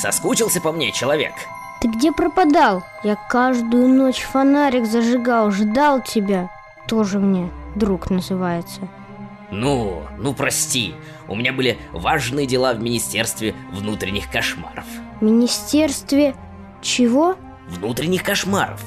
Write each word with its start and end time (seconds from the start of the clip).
Соскучился 0.00 0.62
по 0.62 0.72
мне, 0.72 0.92
человек? 0.92 1.32
Ты 1.82 1.88
где 1.88 2.10
пропадал? 2.10 2.82
Я 3.04 3.16
каждую 3.16 3.88
ночь 3.88 4.22
фонарик 4.22 4.86
зажигал, 4.86 5.50
ждал 5.50 6.02
тебя. 6.02 6.50
Тоже 6.86 7.18
мне 7.18 7.50
друг 7.74 8.08
называется. 8.08 8.88
Ну, 9.50 10.02
ну 10.18 10.32
прости, 10.32 10.94
у 11.28 11.34
меня 11.34 11.52
были 11.52 11.78
важные 11.92 12.46
дела 12.46 12.72
в 12.72 12.80
Министерстве 12.80 13.54
внутренних 13.72 14.30
кошмаров. 14.30 14.86
Министерстве 15.20 16.34
чего? 16.80 17.36
Внутренних 17.68 18.22
кошмаров. 18.22 18.82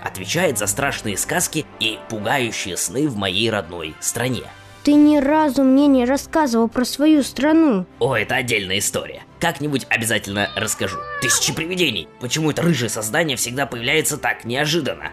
Отвечает 0.00 0.58
за 0.58 0.68
страшные 0.68 1.16
сказки 1.16 1.66
и 1.80 1.98
пугающие 2.08 2.76
сны 2.76 3.08
в 3.08 3.16
моей 3.16 3.50
родной 3.50 3.94
стране. 3.98 4.44
Ты 4.84 4.94
ни 4.94 5.18
разу 5.18 5.64
мне 5.64 5.88
не 5.88 6.04
рассказывал 6.04 6.68
про 6.68 6.84
свою 6.84 7.22
страну. 7.24 7.86
О, 7.98 8.16
это 8.16 8.36
отдельная 8.36 8.78
история. 8.78 9.22
Как-нибудь 9.42 9.88
обязательно 9.90 10.50
расскажу. 10.54 10.98
Тысячи 11.20 11.52
привидений. 11.52 12.06
Почему 12.20 12.52
это 12.52 12.62
рыжее 12.62 12.88
создание 12.88 13.36
всегда 13.36 13.66
появляется 13.66 14.16
так 14.16 14.44
неожиданно? 14.44 15.10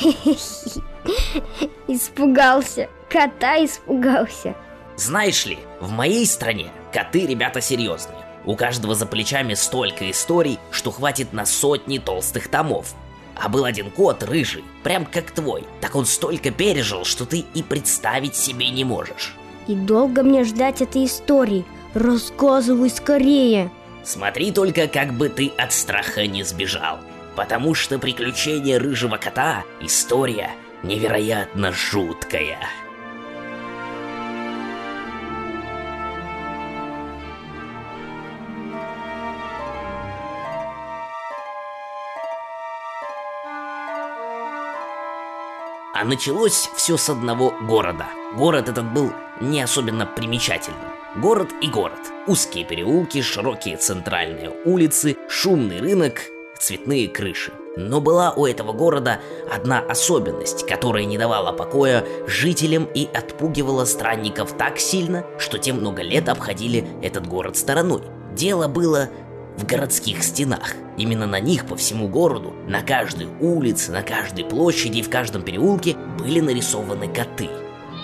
Испугался. 1.86 2.88
Кота 3.10 3.62
испугался. 3.62 4.54
Знаешь 4.96 5.44
ли, 5.44 5.58
в 5.80 5.90
моей 5.90 6.24
стране 6.24 6.70
коты 6.94 7.26
ребята 7.26 7.60
серьезные. 7.60 8.16
У 8.46 8.56
каждого 8.56 8.94
за 8.94 9.04
плечами 9.04 9.52
столько 9.52 10.10
историй, 10.10 10.58
что 10.70 10.90
хватит 10.90 11.34
на 11.34 11.44
сотни 11.44 11.98
толстых 11.98 12.48
томов. 12.48 12.94
А 13.36 13.50
был 13.50 13.66
один 13.66 13.90
кот 13.90 14.22
рыжий, 14.22 14.64
прям 14.82 15.04
как 15.04 15.30
твой. 15.30 15.64
Так 15.82 15.94
он 15.94 16.06
столько 16.06 16.50
пережил, 16.50 17.04
что 17.04 17.26
ты 17.26 17.44
и 17.52 17.62
представить 17.62 18.34
себе 18.34 18.70
не 18.70 18.84
можешь. 18.84 19.34
И 19.66 19.74
долго 19.74 20.22
мне 20.22 20.44
ждать 20.44 20.80
этой 20.80 21.04
истории? 21.04 21.66
Рассказывай 21.94 22.90
скорее. 22.90 23.70
Смотри 24.04 24.52
только, 24.52 24.88
как 24.88 25.12
бы 25.14 25.28
ты 25.28 25.52
от 25.56 25.72
страха 25.72 26.26
не 26.26 26.42
сбежал. 26.42 26.98
Потому 27.34 27.74
что 27.74 27.98
приключения 27.98 28.78
рыжего 28.78 29.16
кота– 29.16 29.64
история 29.80 30.50
невероятно 30.82 31.72
жуткая. 31.72 32.58
А 45.94 46.04
началось 46.04 46.70
все 46.76 46.96
с 46.96 47.08
одного 47.08 47.50
города. 47.62 48.06
Город 48.34 48.68
этот 48.68 48.92
был 48.92 49.12
не 49.40 49.60
особенно 49.60 50.06
примечательным. 50.06 50.97
Город 51.20 51.48
и 51.60 51.66
город. 51.66 51.98
Узкие 52.28 52.64
переулки, 52.64 53.22
широкие 53.22 53.76
центральные 53.76 54.52
улицы, 54.64 55.16
шумный 55.28 55.80
рынок, 55.80 56.20
цветные 56.60 57.08
крыши. 57.08 57.50
Но 57.76 58.00
была 58.00 58.32
у 58.34 58.46
этого 58.46 58.72
города 58.72 59.20
одна 59.52 59.80
особенность, 59.80 60.64
которая 60.68 61.06
не 61.06 61.18
давала 61.18 61.50
покоя 61.52 62.04
жителям 62.28 62.84
и 62.94 63.08
отпугивала 63.12 63.84
странников 63.84 64.52
так 64.52 64.78
сильно, 64.78 65.26
что 65.40 65.58
те 65.58 65.72
много 65.72 66.02
лет 66.02 66.28
обходили 66.28 66.86
этот 67.02 67.26
город 67.26 67.56
стороной. 67.56 68.02
Дело 68.36 68.68
было 68.68 69.08
в 69.56 69.66
городских 69.66 70.22
стенах. 70.22 70.74
Именно 70.98 71.26
на 71.26 71.40
них 71.40 71.66
по 71.66 71.74
всему 71.74 72.06
городу, 72.06 72.54
на 72.68 72.82
каждой 72.82 73.26
улице, 73.40 73.90
на 73.90 74.02
каждой 74.02 74.44
площади 74.44 74.98
и 74.98 75.02
в 75.02 75.10
каждом 75.10 75.42
переулке 75.42 75.96
были 76.20 76.38
нарисованы 76.38 77.08
коты. 77.08 77.48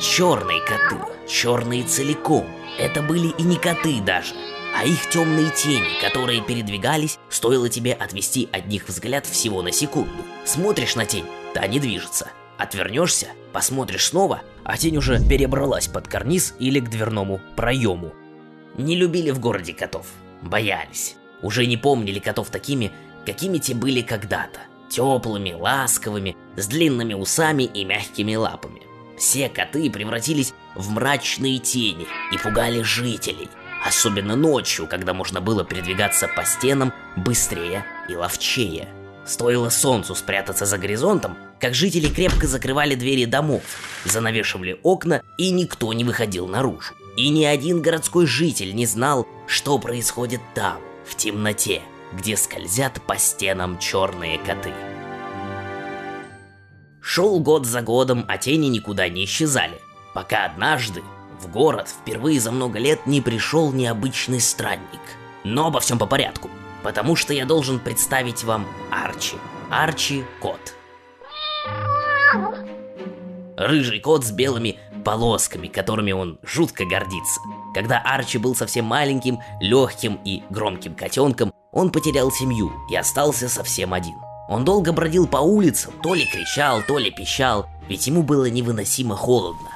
Черные 0.00 0.60
коты, 0.60 0.96
черные 1.28 1.84
целиком. 1.84 2.44
Это 2.78 3.00
были 3.00 3.28
и 3.38 3.42
не 3.42 3.56
коты 3.56 4.00
даже, 4.00 4.34
а 4.76 4.84
их 4.84 5.08
темные 5.08 5.50
тени, 5.50 6.00
которые 6.00 6.42
передвигались, 6.42 7.18
стоило 7.28 7.68
тебе 7.68 7.92
отвести 7.92 8.48
от 8.52 8.66
них 8.66 8.88
взгляд 8.88 9.24
всего 9.24 9.62
на 9.62 9.70
секунду. 9.70 10.24
Смотришь 10.44 10.96
на 10.96 11.06
тень, 11.06 11.26
та 11.54 11.66
не 11.68 11.78
движется. 11.78 12.28
Отвернешься, 12.58 13.28
посмотришь 13.52 14.06
снова, 14.06 14.42
а 14.64 14.77
тень 14.77 14.96
уже 14.96 15.20
перебралась 15.28 15.86
под 15.86 16.08
карниз 16.08 16.54
или 16.58 16.80
к 16.80 16.90
дверному 16.90 17.40
проему. 17.56 18.12
Не 18.77 18.96
любили 18.96 19.30
в 19.30 19.38
городе 19.38 19.72
котов, 19.74 20.06
боялись. 20.42 21.14
Уже 21.40 21.66
не 21.66 21.77
помнили 21.77 22.18
котов 22.18 22.50
такими, 22.50 22.90
какими 23.24 23.58
те 23.58 23.74
были 23.74 24.02
когда-то. 24.02 24.60
Теплыми, 24.90 25.52
ласковыми, 25.52 26.36
с 26.56 26.66
длинными 26.66 27.14
усами 27.14 27.64
и 27.64 27.84
мягкими 27.84 28.34
лапами. 28.34 28.83
Все 29.17 29.48
коты 29.48 29.91
превратились 29.91 30.55
в 30.75 30.91
мрачные 30.91 31.58
тени 31.58 32.07
и 32.33 32.39
пугали 32.39 32.83
жителей. 32.83 33.48
Особенно 33.85 34.35
ночью, 34.35 34.86
когда 34.86 35.13
можно 35.13 35.41
было 35.41 35.64
передвигаться 35.64 36.29
по 36.29 36.45
стенам 36.45 36.92
быстрее 37.17 37.85
и 38.08 38.17
ловчее. 38.17 38.89
Стоило 39.27 39.69
солнцу 39.70 40.14
спрятаться 40.14 40.67
за 40.67 40.79
горизонтом, 40.79 41.36
как 41.61 41.75
жители 41.75 42.08
крепко 42.08 42.47
закрывали 42.47 42.95
двери 42.95 43.25
домов, 43.25 43.63
занавешивали 44.05 44.79
окна, 44.83 45.23
и 45.39 45.51
никто 45.51 45.92
не 45.92 46.05
выходил 46.05 46.46
наружу. 46.46 46.95
И 47.17 47.29
ни 47.29 47.45
один 47.45 47.81
городской 47.81 48.27
житель 48.27 48.75
не 48.75 48.86
знал, 48.86 49.27
что 49.46 49.79
происходит 49.79 50.41
там, 50.55 50.79
в 51.07 51.14
темноте, 51.14 51.81
где 52.13 52.36
скользят 52.36 53.01
по 53.07 53.17
стенам 53.17 53.79
черные 53.79 54.39
коты. 54.39 54.73
Шел 57.06 57.38
год 57.38 57.66
за 57.66 57.82
годом, 57.82 58.24
а 58.28 58.38
тени 58.38 58.68
никуда 58.68 59.10
не 59.10 59.26
исчезали, 59.26 59.78
пока 60.14 60.46
однажды 60.46 61.02
в 61.38 61.50
город 61.50 61.86
впервые 61.86 62.40
за 62.40 62.50
много 62.50 62.78
лет 62.78 63.06
не 63.06 63.20
пришел 63.20 63.72
необычный 63.72 64.40
странник. 64.40 65.02
Но 65.44 65.66
обо 65.66 65.80
всем 65.80 65.98
по 65.98 66.06
порядку, 66.06 66.48
потому 66.82 67.14
что 67.14 67.34
я 67.34 67.44
должен 67.44 67.78
представить 67.78 68.42
вам 68.42 68.66
Арчи. 68.90 69.36
Арчи 69.70 70.24
кот. 70.40 70.74
Рыжий 73.58 74.00
кот 74.00 74.24
с 74.24 74.32
белыми 74.32 74.78
полосками, 75.04 75.68
которыми 75.68 76.12
он 76.12 76.38
жутко 76.42 76.86
гордится. 76.86 77.38
Когда 77.74 77.98
Арчи 77.98 78.38
был 78.38 78.54
совсем 78.54 78.86
маленьким, 78.86 79.40
легким 79.60 80.18
и 80.24 80.42
громким 80.48 80.94
котенком, 80.94 81.52
он 81.70 81.92
потерял 81.92 82.32
семью 82.32 82.72
и 82.90 82.96
остался 82.96 83.50
совсем 83.50 83.92
один. 83.92 84.14
Он 84.54 84.64
долго 84.64 84.92
бродил 84.92 85.26
по 85.26 85.38
улицам, 85.38 85.92
то 86.00 86.14
ли 86.14 86.24
кричал, 86.26 86.80
то 86.86 86.96
ли 86.96 87.10
пищал, 87.10 87.66
ведь 87.88 88.06
ему 88.06 88.22
было 88.22 88.48
невыносимо 88.48 89.16
холодно. 89.16 89.68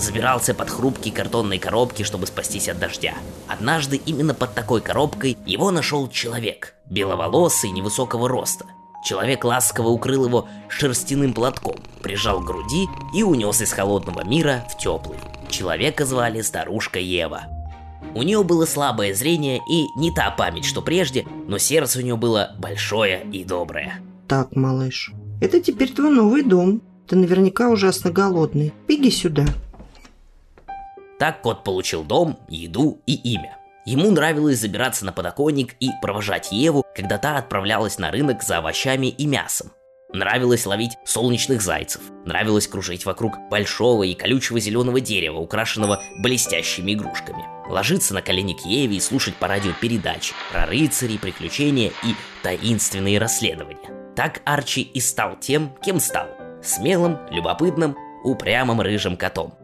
Забирался 0.00 0.52
под 0.52 0.68
хрупкие 0.68 1.14
картонные 1.14 1.60
коробки, 1.60 2.02
чтобы 2.02 2.26
спастись 2.26 2.68
от 2.68 2.80
дождя. 2.80 3.14
Однажды 3.46 3.98
именно 3.98 4.34
под 4.34 4.52
такой 4.52 4.80
коробкой 4.80 5.38
его 5.46 5.70
нашел 5.70 6.08
человек, 6.08 6.74
беловолосый, 6.86 7.70
невысокого 7.70 8.28
роста. 8.28 8.64
Человек 9.04 9.44
ласково 9.44 9.90
укрыл 9.90 10.26
его 10.26 10.48
шерстяным 10.68 11.32
платком, 11.32 11.76
прижал 12.02 12.40
к 12.40 12.46
груди 12.46 12.88
и 13.14 13.22
унес 13.22 13.60
из 13.60 13.72
холодного 13.72 14.24
мира 14.24 14.66
в 14.68 14.76
теплый. 14.76 15.20
Человека 15.50 16.04
звали 16.04 16.40
старушка 16.40 16.98
Ева. 16.98 17.42
У 18.14 18.22
нее 18.22 18.42
было 18.42 18.66
слабое 18.66 19.14
зрение 19.14 19.60
и 19.70 19.86
не 19.96 20.12
та 20.12 20.30
память, 20.30 20.64
что 20.64 20.82
прежде, 20.82 21.26
но 21.46 21.58
сердце 21.58 22.00
у 22.00 22.02
нее 22.02 22.16
было 22.16 22.54
большое 22.58 23.26
и 23.32 23.44
доброе. 23.44 24.00
Так, 24.26 24.54
малыш, 24.56 25.12
это 25.40 25.60
теперь 25.60 25.92
твой 25.92 26.10
новый 26.10 26.42
дом. 26.42 26.82
Ты 27.06 27.16
наверняка 27.16 27.68
ужасно 27.68 28.10
голодный. 28.10 28.72
Беги 28.86 29.10
сюда. 29.10 29.46
Так 31.18 31.42
кот 31.42 31.64
получил 31.64 32.04
дом, 32.04 32.38
еду 32.48 33.00
и 33.06 33.14
имя. 33.14 33.56
Ему 33.84 34.10
нравилось 34.10 34.60
забираться 34.60 35.04
на 35.04 35.12
подоконник 35.12 35.74
и 35.80 35.90
провожать 36.00 36.52
Еву, 36.52 36.84
когда 36.94 37.18
та 37.18 37.38
отправлялась 37.38 37.98
на 37.98 38.10
рынок 38.10 38.42
за 38.42 38.58
овощами 38.58 39.08
и 39.08 39.26
мясом. 39.26 39.70
Нравилось 40.12 40.66
ловить 40.66 40.98
солнечных 41.04 41.62
зайцев. 41.62 42.02
Нравилось 42.24 42.66
кружить 42.66 43.06
вокруг 43.06 43.38
большого 43.48 44.02
и 44.02 44.14
колючего 44.14 44.58
зеленого 44.58 45.00
дерева, 45.00 45.38
украшенного 45.38 46.02
блестящими 46.18 46.94
игрушками. 46.94 47.44
Ложиться 47.68 48.14
на 48.14 48.22
колени 48.22 48.54
к 48.54 48.66
Еве 48.66 48.96
и 48.96 49.00
слушать 49.00 49.36
по 49.36 49.46
радио 49.46 49.72
передачи 49.80 50.34
про 50.50 50.66
рыцарей, 50.66 51.18
приключения 51.18 51.92
и 52.02 52.14
таинственные 52.42 53.18
расследования. 53.18 54.12
Так 54.16 54.42
Арчи 54.44 54.82
и 54.82 55.00
стал 55.00 55.38
тем, 55.38 55.72
кем 55.84 56.00
стал. 56.00 56.26
Смелым, 56.62 57.18
любопытным, 57.30 57.96
упрямым 58.24 58.80
рыжим 58.80 59.16
котом. 59.16 59.59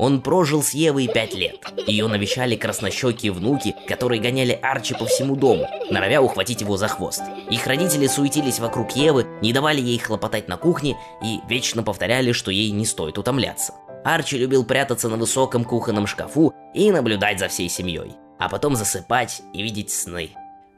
Он 0.00 0.22
прожил 0.22 0.62
с 0.62 0.70
Евой 0.70 1.08
пять 1.08 1.34
лет. 1.34 1.56
Ее 1.86 2.06
навещали 2.06 2.56
краснощекие 2.56 3.32
внуки, 3.32 3.76
которые 3.86 4.18
гоняли 4.18 4.58
Арчи 4.62 4.94
по 4.94 5.04
всему 5.04 5.36
дому, 5.36 5.68
норовя 5.90 6.22
ухватить 6.22 6.62
его 6.62 6.78
за 6.78 6.88
хвост. 6.88 7.20
Их 7.50 7.66
родители 7.66 8.06
суетились 8.06 8.60
вокруг 8.60 8.92
Евы, 8.92 9.26
не 9.42 9.52
давали 9.52 9.82
ей 9.82 9.98
хлопотать 9.98 10.48
на 10.48 10.56
кухне 10.56 10.96
и 11.22 11.40
вечно 11.50 11.82
повторяли, 11.82 12.32
что 12.32 12.50
ей 12.50 12.70
не 12.70 12.86
стоит 12.86 13.18
утомляться. 13.18 13.74
Арчи 14.02 14.38
любил 14.38 14.64
прятаться 14.64 15.10
на 15.10 15.18
высоком 15.18 15.64
кухонном 15.64 16.06
шкафу 16.06 16.54
и 16.72 16.90
наблюдать 16.90 17.38
за 17.38 17.48
всей 17.48 17.68
семьей, 17.68 18.12
а 18.38 18.48
потом 18.48 18.76
засыпать 18.76 19.42
и 19.52 19.62
видеть 19.62 19.90
сны. 19.90 20.30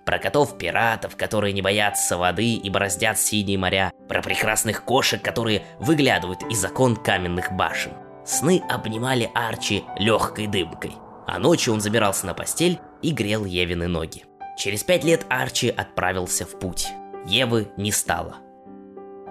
Про 0.05 0.19
котов-пиратов, 0.19 1.15
которые 1.15 1.53
не 1.53 1.63
боятся 1.63 2.19
воды 2.19 2.55
и 2.55 2.71
бороздят 2.71 3.21
синие 3.21 3.57
моря. 3.57 3.93
Про 4.09 4.21
прекрасных 4.21 4.83
кошек, 4.83 5.23
которые 5.23 5.63
выглядывают 5.79 6.43
из 6.51 6.65
окон 6.65 6.97
каменных 6.97 7.53
башен. 7.53 7.93
Сны 8.25 8.63
обнимали 8.69 9.31
Арчи 9.35 9.85
легкой 9.97 10.47
дымкой, 10.47 10.93
а 11.27 11.39
ночью 11.39 11.75
он 11.75 11.81
забирался 11.81 12.27
на 12.27 12.35
постель 12.35 12.79
и 13.03 13.11
грел 13.11 13.45
Евины 13.45 13.89
ноги. 13.89 14.25
Через 14.57 14.85
пять 14.85 15.05
лет 15.05 15.27
Арчи 15.29 15.69
отправился 15.69 16.45
в 16.45 16.59
путь. 16.59 16.89
Евы 17.27 17.69
не 17.77 17.91
стало. 17.91 18.37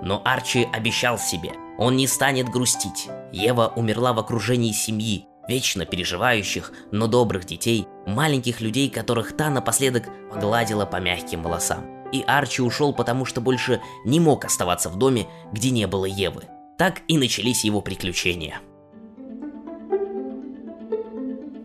Но 0.02 0.22
Арчи 0.26 0.68
обещал 0.74 1.18
себе, 1.18 1.52
он 1.78 1.96
не 1.96 2.08
станет 2.08 2.50
грустить. 2.50 3.08
Ева 3.32 3.72
умерла 3.76 4.14
в 4.14 4.20
окружении 4.20 4.72
семьи, 4.72 5.28
вечно 5.48 5.86
переживающих, 5.86 6.74
но 6.92 7.08
добрых 7.08 7.46
детей, 7.46 7.88
маленьких 8.06 8.62
людей, 8.62 8.90
которых 8.90 9.38
та 9.38 9.50
напоследок 9.50 10.10
погладила 10.32 10.86
по 10.86 10.98
мягким 10.98 11.44
волосам. 11.44 12.10
И 12.12 12.24
Арчи 12.28 12.62
ушел, 12.62 12.94
потому 12.94 13.26
что 13.26 13.40
больше 13.40 13.82
не 14.04 14.20
мог 14.20 14.44
оставаться 14.44 14.90
в 14.90 14.98
доме, 14.98 15.28
где 15.54 15.70
не 15.70 15.88
было 15.88 16.06
Евы. 16.06 16.44
Так 16.78 17.02
и 17.08 17.18
начались 17.18 17.64
его 17.64 17.82
приключения. 17.82 18.60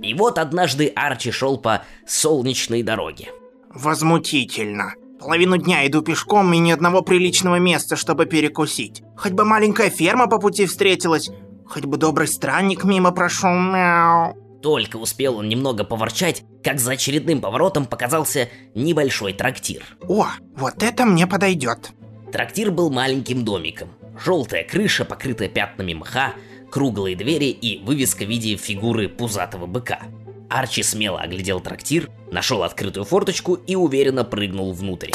И 0.06 0.14
вот 0.14 0.38
однажды 0.38 0.86
Арчи 0.94 1.32
шел 1.32 1.58
по 1.58 1.82
солнечной 2.06 2.84
дороге. 2.84 3.32
Возмутительно. 3.74 4.92
Половину 5.18 5.56
дня 5.56 5.84
иду 5.86 6.00
пешком 6.00 6.52
и 6.52 6.58
ни 6.58 6.70
одного 6.70 7.02
приличного 7.02 7.56
места, 7.56 7.96
чтобы 7.96 8.26
перекусить. 8.26 9.02
Хоть 9.16 9.32
бы 9.32 9.44
маленькая 9.44 9.90
ферма 9.90 10.28
по 10.28 10.38
пути 10.38 10.66
встретилась, 10.66 11.30
хоть 11.66 11.86
бы 11.86 11.96
добрый 11.96 12.28
странник 12.28 12.84
мимо 12.84 13.10
прошел. 13.10 13.50
Мяу. 13.50 14.36
Только 14.62 14.96
успел 14.96 15.38
он 15.38 15.48
немного 15.48 15.82
поворчать, 15.82 16.44
как 16.62 16.78
за 16.78 16.92
очередным 16.92 17.40
поворотом 17.40 17.86
показался 17.86 18.48
небольшой 18.76 19.32
трактир. 19.32 19.82
О, 20.06 20.26
вот 20.56 20.82
это 20.84 21.04
мне 21.04 21.26
подойдет. 21.26 21.90
Трактир 22.30 22.70
был 22.70 22.90
маленьким 22.90 23.44
домиком. 23.44 23.88
Желтая 24.24 24.62
крыша, 24.62 25.04
покрытая 25.04 25.48
пятнами 25.48 25.94
мха, 25.94 26.34
круглые 26.70 27.16
двери 27.16 27.46
и 27.46 27.82
вывеска 27.84 28.24
в 28.24 28.28
виде 28.28 28.56
фигуры 28.56 29.08
пузатого 29.08 29.66
быка. 29.66 30.00
Арчи 30.48 30.82
смело 30.82 31.20
оглядел 31.20 31.60
трактир, 31.60 32.10
нашел 32.30 32.62
открытую 32.62 33.04
форточку 33.04 33.54
и 33.54 33.74
уверенно 33.74 34.24
прыгнул 34.24 34.72
внутрь. 34.72 35.10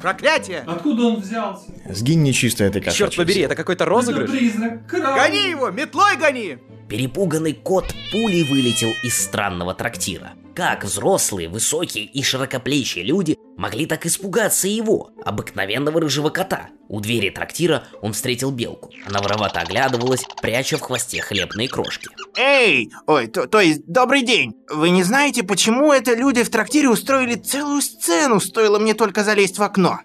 Проклятие! 0.00 0.60
Откуда 0.66 1.06
он 1.06 1.20
взялся? 1.20 1.64
Сгинь 1.88 2.22
нечисто 2.22 2.64
этой 2.64 2.80
кошачьей 2.80 3.10
Черт 3.10 3.16
побери, 3.16 3.40
это 3.40 3.56
какой-то 3.56 3.84
розыгрыш. 3.86 4.28
Это 4.28 4.38
призрак 4.38 4.86
крал. 4.86 5.16
Гони 5.16 5.50
его, 5.50 5.70
метлой 5.70 6.16
гони! 6.16 6.58
Перепуганный 6.88 7.54
кот 7.54 7.92
пулей 8.12 8.44
вылетел 8.44 8.92
из 9.02 9.20
странного 9.20 9.74
трактира. 9.74 10.34
Как 10.54 10.84
взрослые, 10.84 11.48
высокие 11.48 12.04
и 12.04 12.22
широкоплечие 12.22 13.04
люди 13.04 13.36
могли 13.56 13.86
так 13.86 14.06
испугаться 14.06 14.68
его, 14.68 15.10
обыкновенного 15.24 16.00
рыжего 16.00 16.30
кота? 16.30 16.68
У 16.88 17.00
двери 17.00 17.30
трактира 17.30 17.84
он 18.00 18.12
встретил 18.12 18.50
белку. 18.50 18.90
Она 19.06 19.20
воровато 19.20 19.60
оглядывалась, 19.60 20.24
пряча 20.40 20.76
в 20.76 20.82
хвосте 20.82 21.20
хлебные 21.20 21.68
крошки. 21.68 22.08
Эй, 22.36 22.92
ой, 23.06 23.26
то, 23.26 23.46
то 23.46 23.60
есть, 23.60 23.86
добрый 23.86 24.22
день. 24.22 24.54
Вы 24.70 24.90
не 24.90 25.02
знаете, 25.02 25.42
почему 25.42 25.92
это 25.92 26.14
люди 26.14 26.42
в 26.42 26.50
трактире 26.50 26.88
устроили 26.88 27.34
целую 27.34 27.82
сцену, 27.82 28.40
стоило 28.40 28.78
мне 28.78 28.94
только 28.94 29.24
залезть 29.24 29.58
в 29.58 29.62
окно? 29.62 30.00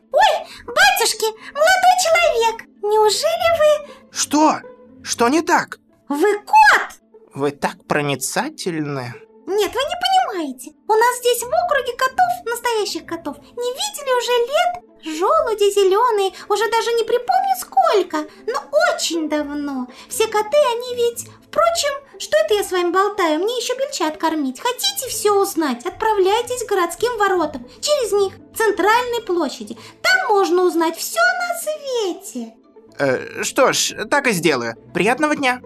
Батюшки, 0.66 1.26
молодой 1.54 1.96
человек, 2.04 2.68
неужели 2.82 3.86
вы... 3.86 3.94
Что? 4.12 4.60
Что 5.04 5.30
не 5.30 5.42
так? 5.42 5.80
Вы 6.08 6.40
кот? 6.40 7.02
Вы 7.34 7.52
так 7.52 7.86
проницательны. 7.88 9.16
Нет, 9.52 9.72
вы 9.74 9.82
не 9.82 9.98
понимаете. 10.06 10.72
У 10.88 10.94
нас 10.94 11.18
здесь 11.20 11.44
в 11.44 11.48
округе 11.48 11.94
котов, 11.98 12.46
настоящих 12.46 13.06
котов, 13.06 13.38
не 13.38 13.72
видели 13.72 14.18
уже 14.18 14.32
лет. 14.52 14.92
Желуди 15.04 15.72
зеленые, 15.72 16.32
уже 16.48 16.70
даже 16.70 16.94
не 16.94 17.04
припомню 17.04 17.56
сколько, 17.60 18.18
но 18.46 18.60
очень 18.94 19.28
давно. 19.30 19.88
Все 20.10 20.28
коты, 20.28 20.58
они 20.76 20.96
ведь... 20.96 21.28
Впрочем, 21.48 21.92
что 22.18 22.38
это 22.38 22.54
я 22.54 22.64
с 22.64 22.72
вами 22.72 22.92
болтаю? 22.92 23.40
Мне 23.40 23.58
еще 23.58 23.76
бельчат 23.76 24.16
кормить. 24.18 24.62
Хотите 24.62 25.10
все 25.10 25.32
узнать? 25.34 25.86
Отправляйтесь 25.86 26.64
к 26.64 26.70
городским 26.70 27.18
воротам. 27.18 27.68
Через 27.82 28.14
них, 28.14 28.36
центральной 28.56 29.22
площади. 29.22 29.78
Там 30.02 30.30
можно 30.30 30.64
узнать 30.64 30.96
все 30.96 31.20
на 31.20 31.60
свете. 31.60 32.54
Э, 33.00 33.44
что 33.44 33.74
ж, 33.74 34.08
так 34.10 34.28
и 34.28 34.32
сделаю. 34.32 34.76
Приятного 34.94 35.36
дня. 35.36 35.62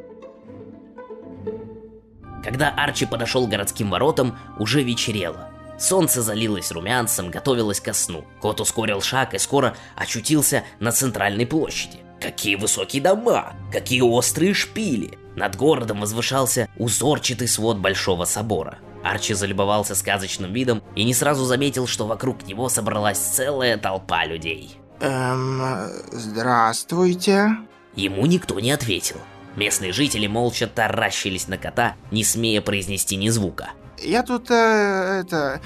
Когда 2.45 2.69
Арчи 2.69 3.07
подошел 3.07 3.47
к 3.47 3.50
городским 3.50 3.89
воротам, 3.89 4.38
уже 4.59 4.83
вечерело. 4.83 5.50
Солнце 5.80 6.21
залилось 6.21 6.71
румянцем, 6.71 7.31
готовилось 7.31 7.81
ко 7.81 7.92
сну. 7.92 8.24
Кот 8.39 8.62
ускорил 8.62 9.01
шаг 9.01 9.33
и 9.33 9.39
скоро 9.39 9.75
очутился 9.95 10.63
на 10.80 10.92
центральной 10.92 11.47
площади. 11.47 11.97
Какие 12.21 12.56
высокие 12.56 13.01
дома! 13.01 13.53
Какие 13.74 14.01
острые 14.01 14.53
шпили! 14.53 15.18
Над 15.36 15.56
городом 15.56 16.01
возвышался 16.01 16.69
узорчатый 16.77 17.47
свод 17.47 17.77
большого 17.77 18.25
собора. 18.25 18.77
Арчи 19.03 19.33
залюбовался 19.33 19.95
сказочным 19.95 20.53
видом 20.53 20.83
и 20.95 21.03
не 21.03 21.15
сразу 21.15 21.45
заметил, 21.45 21.88
что 21.88 22.06
вокруг 22.06 22.45
него 22.47 22.69
собралась 22.69 23.18
целая 23.18 23.77
толпа 23.77 24.24
людей. 24.25 24.77
Эм, 25.01 25.62
здравствуйте. 26.12 27.50
Ему 27.95 28.25
никто 28.27 28.59
не 28.59 28.71
ответил. 28.71 29.18
Местные 29.56 29.94
жители 29.94 30.28
молча 30.28 30.68
таращились 30.68 31.48
на 31.48 31.57
кота, 31.57 31.96
не 32.12 32.24
смея 32.24 32.62
произнести 32.62 33.16
ни 33.16 33.30
звука. 33.30 33.72
Я 33.98 34.24
тут, 34.24 34.52
э, 34.52 35.22
это, 35.24 35.62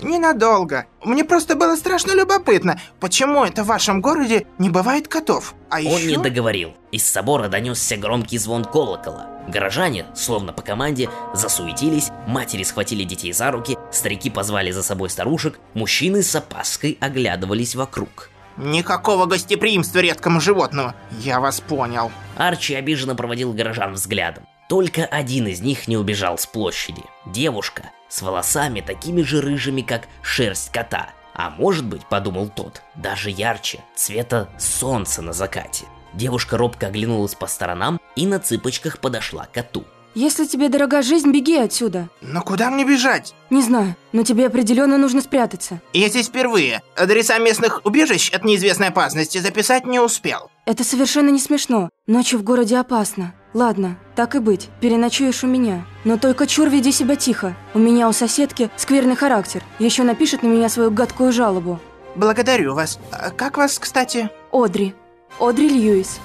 ненадолго. 0.00 0.86
Мне 1.02 1.24
просто 1.24 1.54
было 1.54 1.76
страшно 1.76 2.12
любопытно, 2.12 2.80
почему 3.00 3.44
это 3.44 3.62
в 3.62 3.66
вашем 3.66 4.00
городе 4.00 4.46
не 4.58 4.70
бывает 4.70 5.08
котов. 5.08 5.54
А 5.68 5.76
Он 5.76 5.82
еще... 5.82 6.06
не 6.06 6.16
договорил. 6.16 6.74
Из 6.92 7.04
собора 7.04 7.48
донесся 7.48 7.96
громкий 7.96 8.38
звон 8.38 8.64
колокола. 8.64 9.28
Горожане, 9.48 10.06
словно 10.14 10.52
по 10.52 10.62
команде, 10.62 11.10
засуетились, 11.34 12.10
матери 12.26 12.62
схватили 12.62 13.04
детей 13.04 13.32
за 13.32 13.50
руки, 13.50 13.76
старики 13.92 14.30
позвали 14.30 14.70
за 14.70 14.82
собой 14.82 15.10
старушек, 15.10 15.58
мужчины 15.74 16.22
с 16.22 16.34
опаской 16.34 16.96
оглядывались 17.00 17.74
вокруг. 17.74 18.30
Никакого 18.56 19.26
гостеприимства 19.26 19.98
редкому 19.98 20.40
животному. 20.40 20.94
Я 21.10 21.40
вас 21.40 21.60
понял. 21.60 22.10
Арчи 22.36 22.74
обиженно 22.74 23.14
проводил 23.14 23.52
горожан 23.52 23.94
взглядом. 23.94 24.46
Только 24.68 25.04
один 25.04 25.46
из 25.46 25.60
них 25.60 25.88
не 25.88 25.96
убежал 25.96 26.38
с 26.38 26.46
площади. 26.46 27.02
Девушка 27.26 27.90
с 28.08 28.22
волосами 28.22 28.80
такими 28.80 29.22
же 29.22 29.40
рыжими, 29.40 29.82
как 29.82 30.08
шерсть 30.22 30.70
кота. 30.70 31.10
А 31.34 31.50
может 31.50 31.84
быть, 31.84 32.06
подумал 32.06 32.48
тот, 32.48 32.82
даже 32.94 33.28
ярче, 33.30 33.80
цвета 33.96 34.48
солнца 34.56 35.20
на 35.20 35.32
закате. 35.32 35.86
Девушка 36.12 36.56
робко 36.56 36.86
оглянулась 36.86 37.34
по 37.34 37.48
сторонам 37.48 38.00
и 38.14 38.24
на 38.26 38.38
цыпочках 38.38 39.00
подошла 39.00 39.46
к 39.46 39.52
коту. 39.52 39.84
Если 40.14 40.44
тебе 40.44 40.68
дорога 40.68 41.02
жизнь, 41.02 41.32
беги 41.32 41.56
отсюда. 41.56 42.08
Но 42.20 42.40
куда 42.42 42.70
мне 42.70 42.84
бежать? 42.84 43.34
Не 43.50 43.62
знаю, 43.62 43.96
но 44.12 44.22
тебе 44.22 44.46
определенно 44.46 44.96
нужно 44.96 45.20
спрятаться. 45.20 45.80
Я 45.92 46.08
здесь 46.08 46.28
впервые. 46.28 46.82
Адреса 46.96 47.38
местных 47.38 47.80
убежищ 47.84 48.30
от 48.30 48.44
неизвестной 48.44 48.88
опасности 48.88 49.38
записать 49.38 49.86
не 49.86 49.98
успел. 49.98 50.50
Это 50.66 50.84
совершенно 50.84 51.30
не 51.30 51.40
смешно. 51.40 51.90
Ночью 52.06 52.38
в 52.38 52.44
городе 52.44 52.76
опасно. 52.76 53.34
Ладно, 53.54 53.98
так 54.14 54.34
и 54.36 54.38
быть, 54.38 54.68
переночуешь 54.80 55.42
у 55.44 55.46
меня. 55.48 55.84
Но 56.04 56.16
только 56.16 56.46
чур 56.46 56.68
веди 56.68 56.92
себя 56.92 57.16
тихо. 57.16 57.56
У 57.74 57.78
меня 57.78 58.08
у 58.08 58.12
соседки 58.12 58.70
скверный 58.76 59.16
характер. 59.16 59.62
Еще 59.78 60.04
напишет 60.04 60.42
на 60.42 60.46
меня 60.48 60.68
свою 60.68 60.90
гадкую 60.90 61.32
жалобу. 61.32 61.80
Благодарю 62.14 62.74
вас. 62.74 62.98
А 63.10 63.30
Как 63.30 63.56
вас, 63.56 63.78
кстати? 63.80 64.30
Одри. 64.52 64.94
Одри 65.40 65.68
Льюис. 65.68 66.20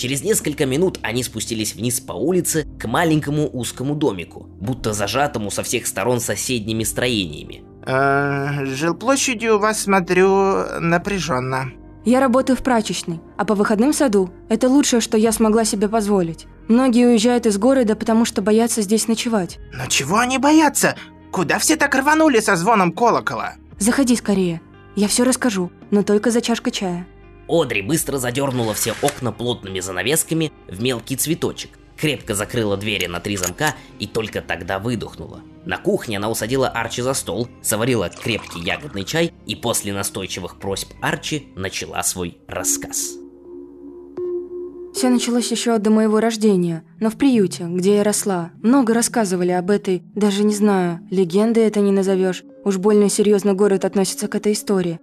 Через 0.00 0.22
несколько 0.22 0.64
минут 0.64 0.98
они 1.02 1.22
спустились 1.22 1.74
вниз 1.74 2.00
по 2.00 2.12
улице 2.14 2.66
к 2.80 2.88
маленькому 2.88 3.50
узкому 3.52 3.94
домику, 3.94 4.46
будто 4.58 4.94
зажатому 4.94 5.50
со 5.50 5.62
всех 5.62 5.86
сторон 5.86 6.20
соседними 6.20 6.84
строениями. 6.84 7.62
Э, 7.84 8.64
жилплощадью 8.64 9.56
у 9.56 9.58
вас, 9.58 9.82
смотрю, 9.82 10.80
напряженно. 10.80 11.72
Я 12.06 12.20
работаю 12.20 12.56
в 12.56 12.62
прачечной, 12.62 13.20
а 13.36 13.44
по 13.44 13.54
выходным 13.54 13.92
в 13.92 13.94
саду. 13.94 14.30
Это 14.48 14.70
лучшее, 14.70 15.02
что 15.02 15.18
я 15.18 15.32
смогла 15.32 15.66
себе 15.66 15.86
позволить. 15.86 16.46
Многие 16.66 17.06
уезжают 17.06 17.44
из 17.44 17.58
города, 17.58 17.94
потому 17.94 18.24
что 18.24 18.40
боятся 18.40 18.80
здесь 18.80 19.06
ночевать. 19.06 19.58
Но 19.74 19.84
чего 19.86 20.16
они 20.16 20.38
боятся? 20.38 20.96
Куда 21.30 21.58
все 21.58 21.76
так 21.76 21.94
рванули 21.94 22.40
со 22.40 22.56
звоном 22.56 22.92
колокола? 22.92 23.56
Заходи 23.78 24.16
скорее. 24.16 24.62
Я 24.96 25.08
все 25.08 25.24
расскажу, 25.24 25.70
но 25.90 26.02
только 26.02 26.30
за 26.30 26.40
чашкой 26.40 26.70
чая. 26.70 27.06
Одри 27.50 27.82
быстро 27.82 28.18
задернула 28.18 28.74
все 28.74 28.94
окна 29.02 29.32
плотными 29.32 29.80
занавесками 29.80 30.52
в 30.68 30.80
мелкий 30.80 31.16
цветочек, 31.16 31.70
крепко 31.96 32.34
закрыла 32.34 32.76
двери 32.76 33.06
на 33.06 33.18
три 33.18 33.36
замка 33.36 33.74
и 33.98 34.06
только 34.06 34.40
тогда 34.40 34.78
выдохнула. 34.78 35.40
На 35.64 35.76
кухне 35.76 36.18
она 36.18 36.30
усадила 36.30 36.68
Арчи 36.68 37.02
за 37.02 37.12
стол, 37.12 37.48
заварила 37.60 38.08
крепкий 38.08 38.60
ягодный 38.60 39.04
чай 39.04 39.32
и 39.46 39.56
после 39.56 39.92
настойчивых 39.92 40.58
просьб 40.58 40.90
Арчи 41.02 41.48
начала 41.56 42.02
свой 42.04 42.38
рассказ. 42.46 43.16
Все 44.94 45.08
началось 45.08 45.50
еще 45.50 45.78
до 45.78 45.90
моего 45.90 46.20
рождения, 46.20 46.84
но 46.98 47.10
в 47.10 47.16
приюте, 47.16 47.64
где 47.64 47.96
я 47.96 48.04
росла. 48.04 48.50
Много 48.62 48.92
рассказывали 48.92 49.50
об 49.50 49.70
этой, 49.70 50.02
даже 50.14 50.44
не 50.44 50.54
знаю, 50.54 51.00
легендой 51.10 51.64
это 51.64 51.80
не 51.80 51.92
назовешь. 51.92 52.44
Уж 52.64 52.78
больно 52.78 53.08
серьезно 53.08 53.54
город 53.54 53.84
относится 53.84 54.28
к 54.28 54.34
этой 54.34 54.52
истории. 54.52 55.00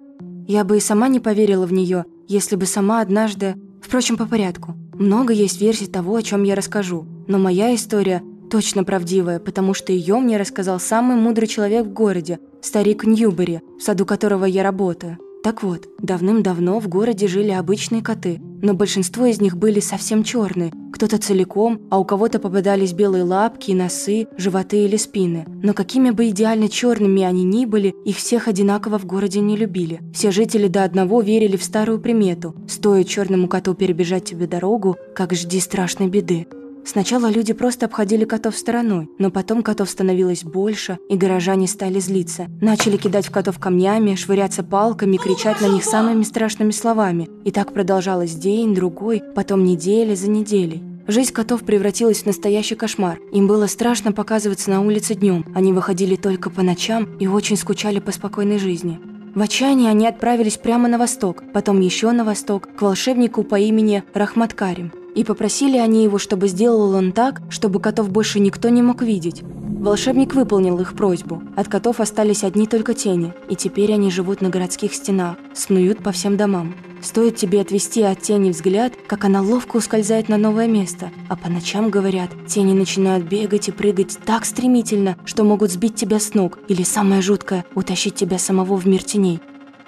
Я 0.47 0.63
бы 0.63 0.77
и 0.77 0.81
сама 0.81 1.07
не 1.07 1.19
поверила 1.19 1.65
в 1.65 1.73
нее, 1.73 2.05
если 2.27 2.55
бы 2.55 2.65
сама 2.65 3.01
однажды... 3.01 3.55
Впрочем, 3.81 4.17
по 4.17 4.25
порядку. 4.25 4.75
Много 4.93 5.31
есть 5.31 5.61
версий 5.61 5.87
того, 5.87 6.15
о 6.15 6.21
чем 6.21 6.43
я 6.43 6.55
расскажу. 6.55 7.05
Но 7.27 7.37
моя 7.37 7.73
история 7.73 8.21
Точно 8.49 8.85
правдивая, 8.85 9.39
потому 9.39 9.73
что 9.73 9.91
ее 9.91 10.15
мне 10.19 10.37
рассказал 10.37 10.79
самый 10.79 11.17
мудрый 11.17 11.47
человек 11.47 11.85
в 11.85 11.91
городе, 11.91 12.39
старик 12.61 13.03
Ньюбери, 13.03 13.59
в 13.77 13.83
саду 13.83 14.05
которого 14.05 14.45
я 14.45 14.63
работаю. 14.63 15.17
Так 15.47 15.63
вот, 15.63 15.87
давным-давно 16.01 16.77
в 16.81 16.89
городе 16.89 17.25
жили 17.29 17.51
обычные 17.51 18.01
коты, 18.01 18.41
но 18.61 18.73
большинство 18.73 19.27
из 19.27 19.39
них 19.39 19.55
были 19.55 19.79
совсем 19.79 20.25
черные, 20.25 20.73
кто-то 20.91 21.19
целиком, 21.19 21.83
а 21.89 21.99
у 21.99 22.03
кого-то 22.03 22.39
попадались 22.39 22.91
белые 22.91 23.23
лапки, 23.23 23.71
носы, 23.71 24.27
животы 24.35 24.83
или 24.83 24.97
спины. 24.97 25.45
Но 25.63 25.73
какими 25.73 26.09
бы 26.09 26.27
идеально 26.27 26.67
черными 26.67 27.23
они 27.23 27.45
ни 27.45 27.63
были, 27.63 27.95
их 28.03 28.17
всех 28.17 28.49
одинаково 28.49 28.99
в 28.99 29.05
городе 29.05 29.39
не 29.39 29.55
любили. 29.55 30.01
Все 30.13 30.31
жители 30.31 30.67
до 30.67 30.83
одного 30.83 31.21
верили 31.21 31.55
в 31.55 31.63
старую 31.63 32.01
примету 32.01 32.53
«Стоит 32.67 33.07
черному 33.07 33.47
коту 33.47 33.73
перебежать 33.73 34.25
тебе 34.25 34.47
дорогу, 34.47 34.97
как 35.15 35.33
жди 35.33 35.61
страшной 35.61 36.09
беды». 36.09 36.45
Сначала 36.87 37.29
люди 37.29 37.51
просто 37.51 37.87
обходили 37.87 38.23
котов 38.23 38.55
стороной, 38.55 39.09
но 39.19 39.29
потом 39.29 39.61
котов 39.61 39.89
становилось 39.89 40.45
больше, 40.45 40.99
и 41.09 41.17
горожане 41.17 41.67
стали 41.67 41.99
злиться. 41.99 42.47
Начали 42.61 42.95
кидать 42.95 43.27
в 43.27 43.31
котов 43.31 43.59
камнями, 43.59 44.15
швыряться 44.15 44.63
палками, 44.63 45.17
кричать 45.17 45.59
на 45.59 45.67
них 45.67 45.83
самыми 45.83 46.23
страшными 46.23 46.71
словами. 46.71 47.27
И 47.43 47.51
так 47.51 47.73
продолжалось 47.73 48.35
день, 48.35 48.73
другой, 48.73 49.21
потом 49.35 49.65
недели 49.65 50.15
за 50.15 50.29
неделей. 50.29 50.81
Жизнь 51.07 51.33
котов 51.33 51.63
превратилась 51.63 52.23
в 52.23 52.25
настоящий 52.25 52.75
кошмар. 52.75 53.19
Им 53.33 53.47
было 53.47 53.67
страшно 53.67 54.13
показываться 54.13 54.69
на 54.69 54.81
улице 54.81 55.13
днем. 55.13 55.45
Они 55.53 55.73
выходили 55.73 56.15
только 56.15 56.49
по 56.49 56.61
ночам 56.61 57.17
и 57.19 57.27
очень 57.27 57.57
скучали 57.57 57.99
по 57.99 58.13
спокойной 58.13 58.59
жизни. 58.59 58.97
В 59.35 59.41
отчаянии 59.41 59.89
они 59.89 60.07
отправились 60.07 60.55
прямо 60.55 60.87
на 60.87 60.97
восток, 60.97 61.43
потом 61.53 61.81
еще 61.81 62.11
на 62.11 62.23
восток, 62.23 62.69
к 62.77 62.81
волшебнику 62.81 63.43
по 63.43 63.59
имени 63.59 64.03
Рахмат 64.13 64.53
Карим. 64.53 64.93
И 65.17 65.23
попросили 65.23 65.77
они 65.79 66.03
его, 66.03 66.19
чтобы 66.19 66.47
сделал 66.47 66.93
он 66.93 67.11
так, 67.11 67.41
чтобы 67.49 67.79
котов 67.79 68.11
больше 68.11 68.39
никто 68.39 68.69
не 68.69 68.83
мог 68.83 69.01
видеть. 69.01 69.41
Волшебник 69.41 70.35
выполнил 70.35 70.79
их 70.79 70.93
просьбу. 70.93 71.41
От 71.55 71.67
котов 71.67 71.99
остались 71.99 72.43
одни 72.43 72.67
только 72.67 72.93
тени, 72.93 73.33
и 73.49 73.55
теперь 73.55 73.93
они 73.93 74.11
живут 74.11 74.41
на 74.41 74.49
городских 74.49 74.93
стенах, 74.93 75.35
снуют 75.55 76.03
по 76.03 76.11
всем 76.11 76.37
домам. 76.37 76.75
Стоит 77.01 77.35
тебе 77.35 77.61
отвести 77.61 78.03
от 78.03 78.21
тени 78.21 78.51
взгляд, 78.51 78.93
как 79.07 79.25
она 79.25 79.41
ловко 79.41 79.77
ускользает 79.77 80.29
на 80.29 80.37
новое 80.37 80.67
место. 80.67 81.09
А 81.29 81.35
по 81.35 81.49
ночам, 81.49 81.89
говорят, 81.89 82.29
тени 82.45 82.73
начинают 82.73 83.25
бегать 83.25 83.69
и 83.69 83.71
прыгать 83.71 84.19
так 84.23 84.45
стремительно, 84.45 85.17
что 85.25 85.43
могут 85.43 85.71
сбить 85.71 85.95
тебя 85.95 86.19
с 86.19 86.35
ног, 86.35 86.59
или 86.67 86.83
самое 86.83 87.23
жуткое– 87.23 87.65
утащить 87.73 88.13
тебя 88.13 88.37
самого 88.37 88.75
в 88.75 88.85
мир 88.85 89.03
теней. 89.03 89.39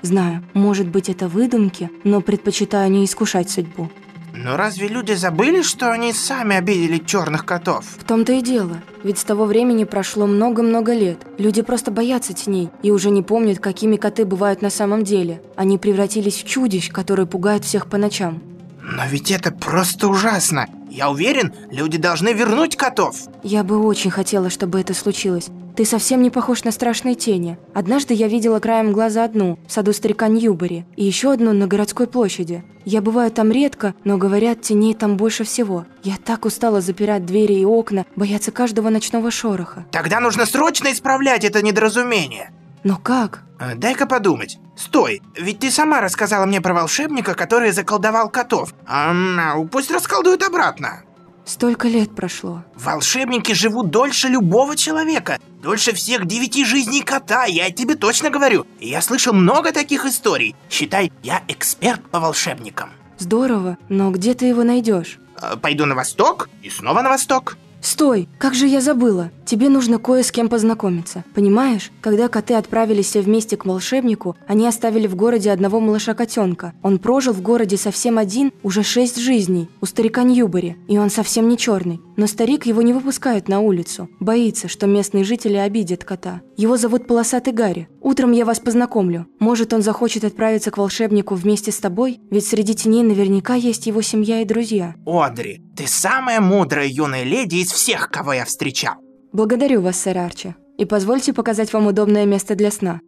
Знаю, 0.02 0.44
может 0.56 0.88
быть 0.88 1.08
это 1.08 1.28
выдумки, 1.28 1.92
но 2.04 2.22
предпочитаю 2.22 2.90
не 2.90 3.06
искушать 3.06 3.52
судьбу. 3.52 3.92
Но 4.34 4.58
разве 4.58 4.88
люди 4.88 5.14
забыли, 5.14 5.62
что 5.62 5.92
они 5.92 6.14
сами 6.14 6.56
обидели 6.56 6.98
черных 6.98 7.46
котов? 7.46 7.86
В 7.98 8.04
том-то 8.04 8.34
и 8.34 8.42
дело. 8.42 8.82
Ведь 9.04 9.18
с 9.18 9.24
того 9.24 9.46
времени 9.46 9.84
прошло 9.84 10.28
много-много 10.28 10.94
лет. 10.94 11.20
Люди 11.38 11.62
просто 11.62 11.92
боятся 11.92 12.34
теней 12.34 12.70
и 12.84 12.92
уже 12.92 13.10
не 13.10 13.24
помнят, 13.24 13.60
какими 13.60 13.96
коты 13.96 14.26
бывают 14.26 14.62
на 14.62 14.70
самом 14.70 15.04
деле. 15.04 15.42
Они 15.56 15.78
превратились 15.78 16.44
в 16.44 16.48
чудищ, 16.48 16.90
которые 16.92 17.26
пугают 17.26 17.66
всех 17.66 17.88
по 17.88 17.98
ночам. 17.98 18.42
Но 18.82 19.06
ведь 19.08 19.32
это 19.32 19.52
просто 19.52 20.08
ужасно. 20.08 20.68
Я 20.90 21.10
уверен, 21.10 21.54
люди 21.72 21.98
должны 21.98 22.34
вернуть 22.34 22.76
котов. 22.76 23.16
Я 23.44 23.64
бы 23.64 23.80
очень 23.86 24.12
хотела, 24.12 24.50
чтобы 24.50 24.80
это 24.80 24.94
случилось. 24.94 25.50
Ты 25.76 25.86
совсем 25.86 26.22
не 26.22 26.30
похож 26.30 26.64
на 26.64 26.72
страшные 26.72 27.16
тени. 27.16 27.58
Однажды 27.74 28.14
я 28.14 28.28
видела 28.28 28.60
краем 28.60 28.92
глаза 28.92 29.24
одну 29.24 29.58
в 29.68 29.72
саду 29.72 29.94
старика 29.94 30.28
Ньюбери 30.28 30.86
и 30.98 31.06
еще 31.06 31.32
одну 31.32 31.54
на 31.54 31.68
городской 31.68 32.08
площади. 32.08 32.64
Я 32.84 33.02
бываю 33.02 33.32
там 33.32 33.52
редко, 33.52 33.94
но 34.04 34.18
говорят, 34.18 34.62
теней 34.62 34.94
там 34.94 35.16
больше 35.16 35.44
всего. 35.44 35.86
Я 36.04 36.16
так 36.24 36.46
устала 36.46 36.82
запирать 36.82 37.26
двери 37.26 37.54
и 37.54 37.66
окна, 37.66 38.06
бояться 38.16 38.52
каждого 38.52 38.90
ночного 38.90 39.32
шороха. 39.32 39.86
Тогда 39.92 40.20
нужно 40.20 40.46
срочно 40.46 40.92
исправлять 40.92 41.46
это 41.46 41.62
недоразумение. 41.62 42.52
Но 42.84 42.98
как? 42.98 43.44
Э, 43.60 43.76
Дай-ка 43.76 44.06
подумать. 44.06 44.58
Стой, 44.78 45.22
ведь 45.36 45.60
ты 45.60 45.70
сама 45.72 46.02
рассказала 46.02 46.46
мне 46.46 46.62
про 46.62 46.74
волшебника, 46.74 47.36
который 47.36 47.72
заколдовал 47.72 48.30
котов. 48.30 48.74
Ам, 48.88 49.68
пусть 49.70 49.92
расколдует 49.92 50.44
обратно. 50.44 51.04
Столько 51.46 51.88
лет 51.88 52.16
прошло. 52.16 52.64
Волшебники 52.76 53.54
живут 53.54 53.90
дольше 53.90 54.28
любого 54.28 54.76
человека. 54.76 55.40
Дольше 55.64 55.94
всех 55.94 56.26
девяти 56.26 56.64
жизней 56.64 57.02
кота, 57.02 57.46
я 57.46 57.72
тебе 57.72 57.96
точно 57.96 58.30
говорю. 58.30 58.68
Я 58.80 59.02
слышал 59.02 59.34
много 59.34 59.72
таких 59.72 60.06
историй. 60.06 60.56
Считай, 60.70 61.12
я 61.24 61.42
эксперт 61.48 62.02
по 62.12 62.20
волшебникам. 62.20 62.92
Здорово, 63.18 63.78
но 63.90 64.12
где 64.12 64.34
ты 64.36 64.46
его 64.46 64.64
найдешь? 64.64 65.20
Э, 65.42 65.58
Пойду 65.58 65.86
на 65.86 65.96
восток 65.96 66.50
и 66.62 66.70
снова 66.70 67.02
на 67.02 67.10
восток. 67.10 67.58
Стой, 67.82 68.28
как 68.38 68.54
же 68.54 68.68
я 68.68 68.82
забыла. 68.82 69.32
Тебе 69.46 69.70
нужно 69.70 70.00
кое 70.00 70.22
с 70.22 70.32
кем 70.32 70.50
познакомиться. 70.50 71.24
Понимаешь, 71.34 71.92
когда 72.02 72.28
коты 72.28 72.54
отправились 72.54 73.08
все 73.08 73.22
вместе 73.22 73.58
к 73.58 73.66
волшебнику, 73.66 74.36
они 74.48 74.68
оставили 74.68 75.08
в 75.08 75.16
городе 75.16 75.52
одного 75.52 75.80
малыша-котенка. 75.80 76.74
Он 76.84 77.00
прожил 77.00 77.34
в 77.34 77.42
городе 77.42 77.78
совсем 77.78 78.18
один 78.18 78.52
уже 78.64 78.84
шесть 78.84 79.18
жизней, 79.18 79.70
у 79.82 79.86
старика 79.86 80.24
Ньюбери, 80.24 80.78
и 80.88 80.98
он 80.98 81.10
совсем 81.10 81.48
не 81.48 81.58
черный. 81.58 82.02
Но 82.18 82.28
старик 82.28 82.66
его 82.66 82.82
не 82.82 82.94
выпускает 82.94 83.48
на 83.48 83.62
улицу. 83.62 84.10
Боится, 84.20 84.68
что 84.68 84.86
местные 84.86 85.24
жители 85.24 85.56
обидят 85.56 86.04
кота. 86.04 86.42
Его 86.60 86.76
зовут 86.76 87.08
Полосатый 87.08 87.54
Гарри. 87.54 87.88
Утром 88.02 88.34
я 88.34 88.44
вас 88.44 88.60
познакомлю. 88.60 89.28
Может, 89.40 89.72
он 89.72 89.82
захочет 89.82 90.26
отправиться 90.26 90.72
к 90.72 90.78
волшебнику 90.78 91.36
вместе 91.36 91.72
с 91.72 91.78
тобой? 91.78 92.20
Ведь 92.32 92.46
среди 92.46 92.76
теней 92.76 93.02
наверняка 93.02 93.54
есть 93.56 93.88
его 93.88 94.02
семья 94.02 94.42
и 94.42 94.46
друзья. 94.46 94.94
Одри, 95.06 95.62
ты 95.78 95.88
самая 95.88 96.42
мудрая 96.42 96.86
юная 96.86 97.24
леди 97.24 97.64
из 97.64 97.72
всех, 97.72 98.10
кого 98.12 98.34
я 98.34 98.44
встречал. 98.44 98.96
Благодарю 99.32 99.80
вас, 99.80 100.02
сэр 100.02 100.18
Арчи. 100.18 100.54
И 100.78 100.84
позвольте 100.84 101.32
показать 101.32 101.72
вам 101.72 101.88
удобное 101.88 102.26
место 102.26 102.56
для 102.56 102.72
сна. 102.72 103.00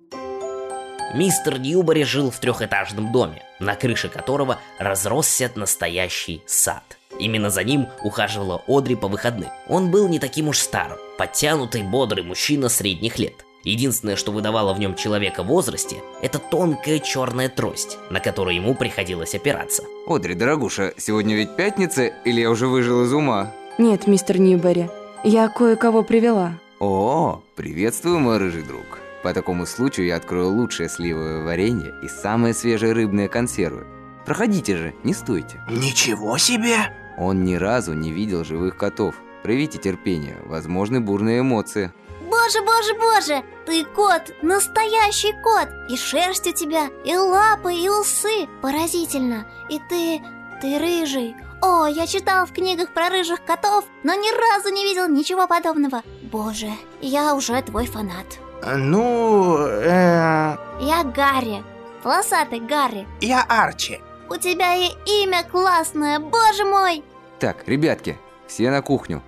Мистер 1.14 1.60
Ньюбери 1.60 2.06
жил 2.06 2.32
в 2.32 2.40
трехэтажном 2.40 3.12
доме, 3.12 3.44
на 3.60 3.76
крыше 3.76 4.08
которого 4.08 4.60
разросся 4.80 5.52
настоящий 5.56 6.42
сад. 6.48 6.84
Именно 7.20 7.50
за 7.50 7.66
ним 7.66 7.88
ухаживала 8.02 8.64
Одри 8.68 8.96
по 8.96 9.10
выходным. 9.10 9.50
Он 9.68 9.92
был 9.92 10.08
не 10.08 10.20
таким 10.20 10.48
уж 10.48 10.60
старым, 10.60 10.98
подтянутый, 11.22 11.84
бодрый 11.84 12.24
мужчина 12.24 12.68
средних 12.68 13.20
лет. 13.20 13.46
Единственное, 13.64 14.16
что 14.16 14.32
выдавало 14.32 14.74
в 14.74 14.80
нем 14.80 14.96
человека 14.96 15.44
в 15.44 15.48
возрасте, 15.48 15.98
это 16.24 16.40
тонкая 16.40 16.98
черная 16.98 17.48
трость, 17.48 18.00
на 18.10 18.20
которой 18.20 18.56
ему 18.56 18.74
приходилось 18.74 19.36
опираться. 19.36 19.84
Одри, 20.08 20.34
дорогуша, 20.34 20.96
сегодня 20.98 21.36
ведь 21.36 21.56
пятница, 21.56 22.08
или 22.26 22.42
я 22.42 22.50
уже 22.50 22.66
выжил 22.66 23.04
из 23.04 23.14
ума? 23.14 23.52
Нет, 23.78 24.08
мистер 24.08 24.40
Ньюбери, 24.40 24.90
я 25.24 25.48
кое-кого 25.48 26.02
привела. 26.02 26.54
О, 26.80 27.44
приветствую, 27.54 28.18
мой 28.18 28.40
рыжий 28.40 28.64
друг. 28.64 28.98
По 29.22 29.32
такому 29.32 29.68
случаю 29.68 30.08
я 30.08 30.16
открою 30.16 30.50
лучшее 30.50 30.90
сливовое 30.90 31.44
варенье 31.44 31.94
и 32.02 32.08
самые 32.08 32.56
свежие 32.56 32.94
рыбные 32.94 33.30
консервы. 33.30 33.86
Проходите 34.26 34.76
же, 34.76 34.96
не 35.04 35.14
стойте. 35.14 35.62
Ничего 35.70 36.40
себе! 36.40 36.78
Он 37.20 37.44
ни 37.44 37.54
разу 37.54 37.94
не 37.94 38.12
видел 38.12 38.44
живых 38.44 38.76
котов. 38.76 39.14
Проявите 39.44 39.78
терпение, 39.80 40.38
возможны 40.46 41.00
бурные 41.00 41.40
эмоции. 41.42 41.92
Боже, 42.30 42.62
боже, 42.62 42.94
боже, 42.98 43.44
ты 43.66 43.84
кот, 43.84 44.32
настоящий 44.42 45.34
кот! 45.44 45.68
И 45.90 45.98
шерсть 45.98 46.48
у 46.48 46.52
тебя, 46.54 46.88
и 47.04 47.16
лапы, 47.16 47.74
и 47.74 47.90
усы! 47.90 48.48
Поразительно! 48.62 49.46
И 49.70 49.80
ты, 49.90 50.22
ты 50.62 50.80
рыжий! 50.80 51.36
О, 51.62 51.86
я 51.86 52.08
читал 52.08 52.46
в 52.46 52.54
книгах 52.54 52.92
про 52.92 53.10
рыжих 53.10 53.46
котов 53.46 53.86
Но 54.04 54.16
ни 54.16 54.32
разу 54.36 54.74
не 54.74 54.84
видел 54.84 55.08
ничего 55.10 55.46
подобного! 55.48 56.02
Боже, 56.32 56.72
я 57.02 57.36
уже 57.36 57.62
твой 57.64 57.86
фанат! 57.86 58.26
Э, 58.64 58.76
Ну, 58.78 59.58
э, 59.58 60.56
Я 60.80 61.04
Гарри, 61.04 61.64
полосатый 62.04 62.60
Гарри! 62.62 63.08
я 63.20 63.44
Арчи. 63.44 64.00
У 64.30 64.38
тебя 64.38 64.74
и 64.76 64.88
имя 65.06 65.44
классное, 65.44 66.20
боже 66.20 66.64
мой! 66.64 67.04
Так, 67.40 67.68
ребятки, 67.68 68.18
все 68.48 68.72
на 68.72 68.82
кухню. 68.82 69.22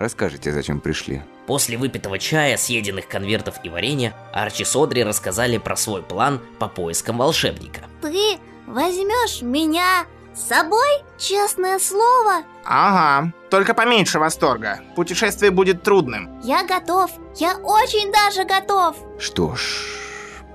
Расскажите, 0.00 0.50
зачем 0.50 0.80
пришли. 0.80 1.22
После 1.46 1.76
выпитого 1.76 2.18
чая, 2.18 2.56
съеденных 2.56 3.06
конвертов 3.06 3.56
и 3.62 3.68
варенья, 3.68 4.14
Арчи 4.32 4.64
с 4.64 4.74
Одри 4.74 5.04
рассказали 5.04 5.58
про 5.58 5.76
свой 5.76 6.02
план 6.02 6.40
по 6.58 6.68
поискам 6.68 7.18
волшебника. 7.18 7.82
Ты 8.00 8.38
возьмешь 8.66 9.42
меня 9.42 10.06
с 10.34 10.48
собой? 10.48 10.88
Честное 11.18 11.78
слово 11.78 12.44
Ага, 12.64 13.32
только 13.50 13.74
поменьше 13.74 14.18
восторга. 14.18 14.80
Путешествие 14.96 15.50
будет 15.50 15.82
трудным. 15.82 16.40
Я 16.42 16.64
готов, 16.64 17.10
я 17.36 17.58
очень 17.58 18.10
даже 18.10 18.44
готов 18.44 18.96
Что 19.18 19.54
ж, 19.54 19.60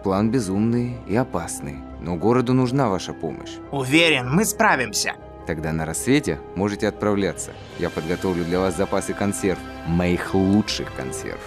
план 0.04 0.32
безумный 0.32 0.98
и 1.08 1.16
опасный. 1.16 1.78
Но 2.02 2.16
городу 2.16 2.54
нужна 2.54 2.90
ваша 2.90 3.14
помощь. 3.14 3.52
Уверен, 3.72 4.28
мы 4.32 4.44
справимся. 4.46 5.16
Тогда 5.46 5.72
на 5.72 5.86
рассвете 5.86 6.40
можете 6.56 6.88
отправляться. 6.88 7.52
Я 7.80 7.90
подготовлю 7.90 8.44
для 8.46 8.60
вас 8.60 8.76
запасы 8.76 9.14
консерв. 9.14 9.60
Моих 9.86 10.34
лучших 10.34 10.94
консерв. 10.96 11.40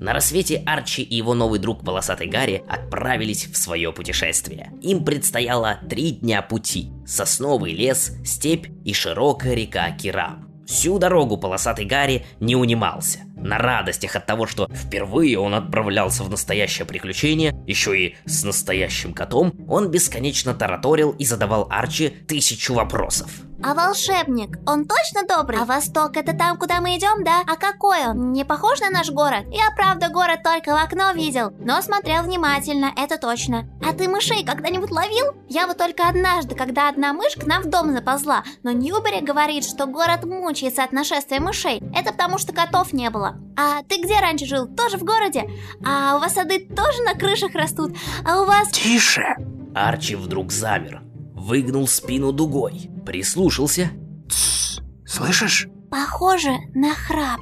На 0.00 0.12
рассвете 0.14 0.62
Арчи 0.64 1.02
и 1.02 1.16
его 1.16 1.34
новый 1.34 1.58
друг 1.58 1.84
Полосатый 1.84 2.28
Гарри 2.28 2.62
отправились 2.66 3.46
в 3.46 3.56
свое 3.56 3.92
путешествие. 3.92 4.72
Им 4.80 5.04
предстояло 5.04 5.80
три 5.88 6.12
дня 6.12 6.40
пути. 6.40 6.90
Сосновый 7.06 7.74
лес, 7.74 8.16
степь 8.24 8.68
и 8.84 8.94
широкая 8.94 9.54
река 9.54 9.90
Кирам. 9.90 10.48
Всю 10.66 10.98
дорогу 10.98 11.36
полосатый 11.36 11.84
Гарри 11.84 12.26
не 12.40 12.54
унимался. 12.54 13.20
На 13.38 13.58
радостях 13.58 14.16
от 14.16 14.26
того, 14.26 14.46
что 14.46 14.68
впервые 14.72 15.38
он 15.38 15.54
отправлялся 15.54 16.22
в 16.24 16.30
настоящее 16.30 16.86
приключение, 16.86 17.54
еще 17.66 17.98
и 17.98 18.16
с 18.24 18.44
настоящим 18.44 19.14
котом, 19.14 19.52
он 19.68 19.90
бесконечно 19.90 20.54
тараторил 20.54 21.10
и 21.12 21.24
задавал 21.24 21.66
Арчи 21.70 22.08
тысячу 22.08 22.74
вопросов. 22.74 23.30
А 23.60 23.74
волшебник, 23.74 24.58
он 24.66 24.86
точно 24.86 25.26
добрый? 25.26 25.58
А 25.60 25.64
восток 25.64 26.16
это 26.16 26.32
там, 26.32 26.56
куда 26.56 26.80
мы 26.80 26.96
идем, 26.96 27.24
да? 27.24 27.42
А 27.44 27.56
какой 27.56 28.06
он? 28.06 28.32
Не 28.32 28.44
похож 28.44 28.80
на 28.80 28.88
наш 28.88 29.10
город? 29.10 29.46
Я 29.50 29.70
правда 29.74 30.08
город 30.08 30.44
только 30.44 30.68
в 30.70 30.80
окно 30.80 31.10
видел, 31.12 31.52
но 31.58 31.82
смотрел 31.82 32.22
внимательно, 32.22 32.92
это 32.96 33.18
точно. 33.18 33.68
А 33.84 33.92
ты 33.92 34.08
мышей 34.08 34.44
когда-нибудь 34.44 34.92
ловил? 34.92 35.34
Я 35.48 35.66
вот 35.66 35.76
только 35.76 36.08
однажды, 36.08 36.54
когда 36.54 36.88
одна 36.88 37.12
мышь 37.12 37.34
к 37.34 37.46
нам 37.46 37.62
в 37.62 37.66
дом 37.66 37.92
заползла, 37.92 38.44
но 38.62 38.70
Ньюбери 38.70 39.20
говорит, 39.22 39.64
что 39.64 39.86
город 39.86 40.24
мучается 40.24 40.84
от 40.84 40.92
нашествия 40.92 41.40
мышей. 41.40 41.82
Это 41.94 42.12
потому 42.12 42.38
что 42.38 42.52
котов 42.52 42.92
не 42.92 43.10
было. 43.10 43.38
А 43.56 43.82
ты 43.82 44.00
где 44.00 44.20
раньше 44.20 44.46
жил? 44.46 44.68
Тоже 44.68 44.98
в 44.98 45.02
городе? 45.02 45.50
А 45.84 46.16
у 46.16 46.20
вас 46.20 46.34
сады 46.34 46.60
тоже 46.60 47.02
на 47.02 47.14
крышах 47.14 47.54
растут? 47.54 47.96
А 48.24 48.40
у 48.40 48.44
вас... 48.44 48.70
Тише! 48.70 49.36
Арчи 49.74 50.14
вдруг 50.14 50.52
замер, 50.52 51.02
выгнул 51.48 51.88
спину 51.88 52.30
дугой, 52.32 52.90
прислушался. 53.06 53.90
Тссс. 54.28 54.80
Слышишь? 55.06 55.66
Похоже 55.90 56.50
на 56.74 56.94
храп. 56.94 57.40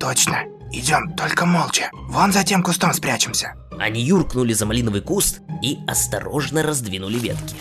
Точно. 0.00 0.42
Идем, 0.72 1.14
только 1.16 1.46
молча. 1.46 1.88
Вон 2.08 2.32
за 2.32 2.42
тем 2.42 2.62
кустом 2.64 2.92
спрячемся. 2.92 3.54
Они 3.78 4.02
юркнули 4.02 4.52
за 4.52 4.66
малиновый 4.66 5.00
куст 5.02 5.40
и 5.62 5.78
осторожно 5.86 6.64
раздвинули 6.64 7.16
ветки. 7.18 7.54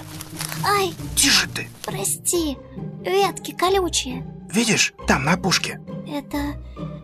Ай, 0.66 0.94
Тише 1.16 1.48
ты. 1.48 1.70
прости, 1.86 2.58
ветки 3.06 3.52
колючие. 3.52 4.26
Видишь, 4.52 4.94
там 5.08 5.24
на 5.26 5.34
опушке. 5.34 5.80
Это... 6.08 6.38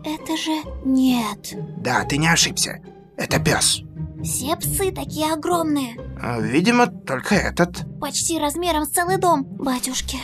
это 0.04 0.36
же... 0.36 0.62
Нет. 0.84 1.54
Да, 1.78 2.04
ты 2.04 2.16
не 2.16 2.26
ошибся. 2.26 2.80
Это 3.16 3.38
пес. 3.38 3.82
Все 4.24 4.56
псы 4.56 4.90
такие 4.90 5.32
огромные. 5.32 5.94
А, 6.20 6.40
Видимо, 6.40 6.86
только 6.86 7.34
этот. 7.34 7.84
Почти 8.00 8.38
размером 8.38 8.84
с 8.84 8.88
целый 8.90 9.16
дом, 9.18 9.44
батюшки. 9.44 10.18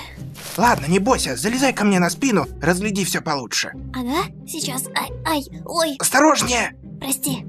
Ладно, 0.56 0.87
не 0.87 0.99
бойся, 0.99 1.37
залезай 1.37 1.73
ко 1.73 1.85
мне 1.85 1.99
на 1.99 2.11
спину, 2.11 2.47
разгляди 2.61 3.04
все 3.04 3.20
получше. 3.20 3.73
Ага, 3.94 4.25
сейчас. 4.47 4.85
Ай, 4.97 5.11
ай, 5.26 5.44
ой, 5.64 5.97
Осторожнее! 5.99 6.75
прости. 7.00 7.47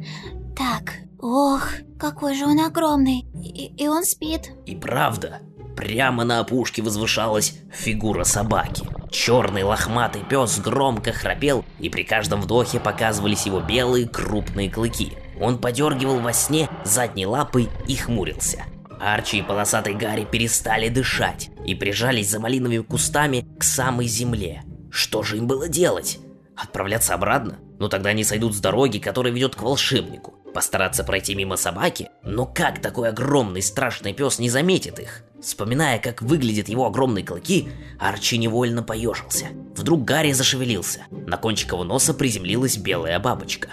Так, 0.55 0.93
ох, 1.19 1.67
какой 1.99 2.35
же 2.35 2.45
он 2.45 2.59
огромный. 2.59 3.25
И, 3.43 3.73
и 3.77 3.87
он 3.87 4.03
спит. 4.03 4.51
И 4.65 4.75
правда, 4.75 5.41
прямо 5.75 6.23
на 6.23 6.39
опушке 6.39 6.81
возвышалась 6.81 7.55
фигура 7.71 8.23
собаки. 8.23 8.87
Черный 9.09 9.63
лохматый 9.63 10.23
пес 10.23 10.59
громко 10.59 11.11
храпел, 11.11 11.65
и 11.79 11.89
при 11.89 12.03
каждом 12.03 12.41
вдохе 12.41 12.79
показывались 12.79 13.45
его 13.45 13.59
белые 13.59 14.07
крупные 14.07 14.69
клыки. 14.69 15.13
Он 15.41 15.57
подергивал 15.57 16.19
во 16.19 16.31
сне 16.31 16.69
задней 16.85 17.25
лапой 17.25 17.67
и 17.87 17.95
хмурился. 17.95 18.63
Арчи 18.99 19.39
и 19.39 19.41
полосатый 19.41 19.95
Гарри 19.95 20.27
перестали 20.31 20.87
дышать 20.87 21.49
и 21.65 21.73
прижались 21.73 22.29
за 22.29 22.39
малиновыми 22.39 22.83
кустами 22.83 23.47
к 23.57 23.63
самой 23.63 24.05
земле. 24.05 24.63
Что 24.91 25.23
же 25.23 25.37
им 25.37 25.47
было 25.47 25.67
делать? 25.67 26.19
Отправляться 26.55 27.15
обратно? 27.15 27.57
Ну 27.79 27.89
тогда 27.89 28.11
они 28.11 28.23
сойдут 28.23 28.55
с 28.55 28.59
дороги, 28.59 28.99
которая 28.99 29.33
ведет 29.33 29.55
к 29.55 29.63
волшебнику. 29.63 30.35
Постараться 30.53 31.03
пройти 31.03 31.33
мимо 31.33 31.55
собаки? 31.55 32.09
Но 32.23 32.45
как 32.45 32.79
такой 32.79 33.09
огромный 33.09 33.63
страшный 33.63 34.13
пес 34.13 34.37
не 34.37 34.51
заметит 34.51 34.99
их? 34.99 35.23
Вспоминая, 35.41 35.97
как 35.97 36.21
выглядят 36.21 36.69
его 36.69 36.85
огромные 36.85 37.25
клыки, 37.25 37.69
Арчи 37.99 38.37
невольно 38.37 38.83
поежился. 38.83 39.47
Вдруг 39.75 40.03
Гарри 40.03 40.33
зашевелился. 40.33 41.05
На 41.09 41.37
кончик 41.37 41.71
его 41.71 41.83
носа 41.83 42.13
приземлилась 42.13 42.77
белая 42.77 43.17
бабочка. 43.17 43.69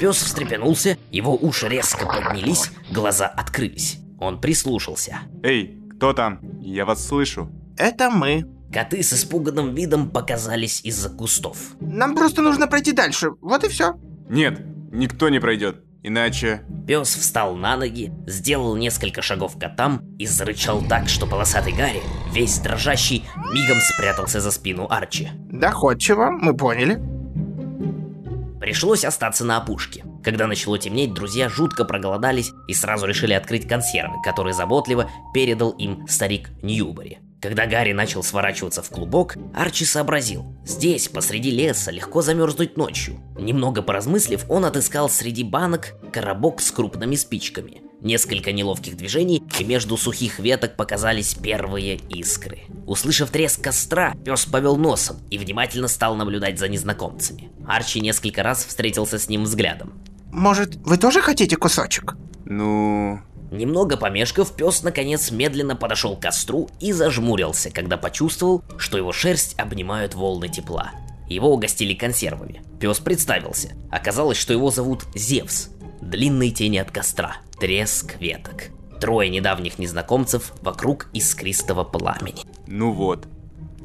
Пес 0.00 0.16
встрепенулся, 0.16 0.96
его 1.10 1.36
уши 1.36 1.68
резко 1.68 2.06
поднялись, 2.06 2.70
глаза 2.90 3.26
открылись. 3.26 3.98
Он 4.18 4.40
прислушался. 4.40 5.18
Эй, 5.42 5.78
кто 5.96 6.14
там? 6.14 6.40
Я 6.62 6.86
вас 6.86 7.06
слышу. 7.06 7.50
Это 7.76 8.08
мы. 8.08 8.46
Коты 8.72 9.02
с 9.02 9.12
испуганным 9.12 9.74
видом 9.74 10.08
показались 10.08 10.80
из-за 10.84 11.10
кустов. 11.10 11.58
Нам 11.80 12.14
просто 12.14 12.40
нужно 12.40 12.66
пройти 12.66 12.92
дальше. 12.92 13.32
Вот 13.42 13.62
и 13.64 13.68
все. 13.68 13.92
Нет, 14.30 14.62
никто 14.90 15.28
не 15.28 15.38
пройдет. 15.38 15.84
Иначе... 16.02 16.62
Пес 16.86 17.14
встал 17.14 17.54
на 17.56 17.76
ноги, 17.76 18.10
сделал 18.26 18.76
несколько 18.76 19.20
шагов 19.20 19.56
к 19.56 19.60
котам 19.60 20.02
и 20.18 20.24
зарычал 20.24 20.82
так, 20.82 21.10
что 21.10 21.26
полосатый 21.26 21.74
Гарри, 21.74 22.00
весь 22.32 22.58
дрожащий, 22.58 23.26
мигом 23.52 23.80
спрятался 23.80 24.40
за 24.40 24.50
спину 24.50 24.86
Арчи. 24.88 25.28
Доходчиво, 25.50 26.30
мы 26.30 26.56
поняли. 26.56 27.19
Пришлось 28.60 29.06
остаться 29.06 29.44
на 29.44 29.56
опушке. 29.56 30.04
Когда 30.22 30.46
начало 30.46 30.78
темнеть, 30.78 31.14
друзья 31.14 31.48
жутко 31.48 31.86
проголодались 31.86 32.52
и 32.68 32.74
сразу 32.74 33.06
решили 33.06 33.32
открыть 33.32 33.66
консервы, 33.66 34.16
которые 34.22 34.52
заботливо 34.52 35.10
передал 35.32 35.70
им 35.70 36.06
старик 36.06 36.50
Ньюбери. 36.62 37.18
Когда 37.40 37.64
Гарри 37.64 37.92
начал 37.92 38.22
сворачиваться 38.22 38.82
в 38.82 38.90
клубок, 38.90 39.36
Арчи 39.54 39.86
сообразил, 39.86 40.44
здесь, 40.62 41.08
посреди 41.08 41.50
леса, 41.50 41.90
легко 41.90 42.20
замерзнуть 42.20 42.76
ночью. 42.76 43.18
Немного 43.38 43.80
поразмыслив, 43.80 44.44
он 44.50 44.66
отыскал 44.66 45.08
среди 45.08 45.42
банок 45.42 45.94
коробок 46.12 46.60
с 46.60 46.70
крупными 46.70 47.14
спичками. 47.14 47.80
Несколько 48.02 48.52
неловких 48.52 48.96
движений, 48.96 49.42
и 49.58 49.64
между 49.64 49.96
сухих 49.96 50.38
веток 50.38 50.76
показались 50.76 51.34
первые 51.34 51.96
искры. 52.08 52.60
Услышав 52.86 53.30
треск 53.30 53.62
костра, 53.62 54.14
пес 54.24 54.46
повел 54.46 54.76
носом 54.76 55.18
и 55.30 55.36
внимательно 55.36 55.86
стал 55.86 56.14
наблюдать 56.16 56.58
за 56.58 56.68
незнакомцами. 56.68 57.50
Арчи 57.66 58.00
несколько 58.00 58.42
раз 58.42 58.64
встретился 58.64 59.18
с 59.18 59.28
ним 59.28 59.44
взглядом. 59.44 59.92
Может, 60.32 60.76
вы 60.76 60.96
тоже 60.96 61.20
хотите 61.20 61.56
кусочек? 61.56 62.16
Ну... 62.44 63.20
Немного 63.50 63.96
помешков, 63.96 64.54
пес 64.54 64.84
наконец 64.84 65.32
медленно 65.32 65.74
подошел 65.74 66.16
к 66.16 66.20
костру 66.20 66.70
и 66.78 66.92
зажмурился, 66.92 67.70
когда 67.70 67.96
почувствовал, 67.96 68.62
что 68.78 68.96
его 68.96 69.10
шерсть 69.10 69.58
обнимают 69.58 70.14
волны 70.14 70.48
тепла. 70.48 70.92
Его 71.28 71.52
угостили 71.52 71.94
консервами. 71.94 72.62
Пес 72.78 72.98
представился. 73.00 73.72
Оказалось, 73.90 74.38
что 74.38 74.52
его 74.52 74.70
зовут 74.70 75.04
Зевс. 75.16 75.70
Длинные 76.00 76.50
тени 76.50 76.78
от 76.78 76.90
костра, 76.90 77.36
треск 77.58 78.18
веток. 78.20 78.68
Трое 79.00 79.28
недавних 79.28 79.78
незнакомцев 79.78 80.52
вокруг 80.62 81.08
искристого 81.12 81.84
пламени. 81.84 82.42
Ну 82.66 82.92
вот. 82.92 83.28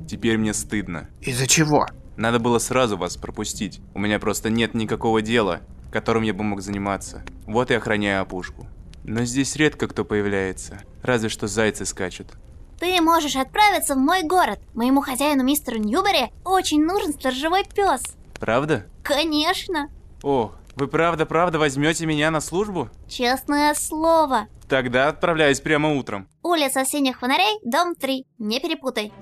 Теперь 0.10 0.38
мне 0.38 0.54
стыдно. 0.54 1.10
Из-за 1.22 1.46
чего? 1.46 1.88
Надо 2.16 2.40
было 2.40 2.60
сразу 2.60 2.98
вас 2.98 3.18
пропустить. 3.18 3.82
У 3.94 4.00
меня 4.00 4.20
просто 4.20 4.50
нет 4.50 4.74
никакого 4.74 5.22
дела, 5.22 5.62
которым 5.92 6.24
я 6.24 6.34
бы 6.34 6.44
мог 6.44 6.62
заниматься. 6.62 7.24
Вот 7.46 7.70
и 7.72 7.74
охраняю 7.74 8.22
опушку. 8.22 8.68
Но 9.04 9.26
здесь 9.26 9.56
редко 9.56 9.88
кто 9.88 10.06
появляется. 10.06 10.82
Разве 11.04 11.30
что 11.30 11.48
зайцы 11.48 11.86
скачут. 11.86 12.28
Ты 12.80 13.02
можешь 13.02 13.36
отправиться 13.36 13.96
в 13.96 14.00
мой 14.00 14.24
город. 14.24 14.60
Моему 14.74 15.02
хозяину 15.02 15.44
мистеру 15.44 15.78
Ньюбери 15.78 16.32
очень 16.44 16.84
нужен 16.84 17.14
сторожевой 17.14 17.64
пес. 17.66 18.02
Правда? 18.40 18.86
Конечно. 19.04 19.90
О, 20.24 20.54
вы 20.76 20.88
правда-правда 20.88 21.60
возьмете 21.60 22.06
меня 22.06 22.32
на 22.32 22.42
службу? 22.42 22.90
Честное 23.08 23.74
слово. 23.74 24.48
Тогда 24.68 25.10
отправляюсь 25.10 25.60
прямо 25.60 25.94
утром. 25.94 26.28
Улица 26.44 26.86
синих 26.86 27.20
фонарей, 27.20 27.60
дом 27.64 27.96
3. 27.96 28.26
Не 28.40 28.60
перепутай. 28.60 29.14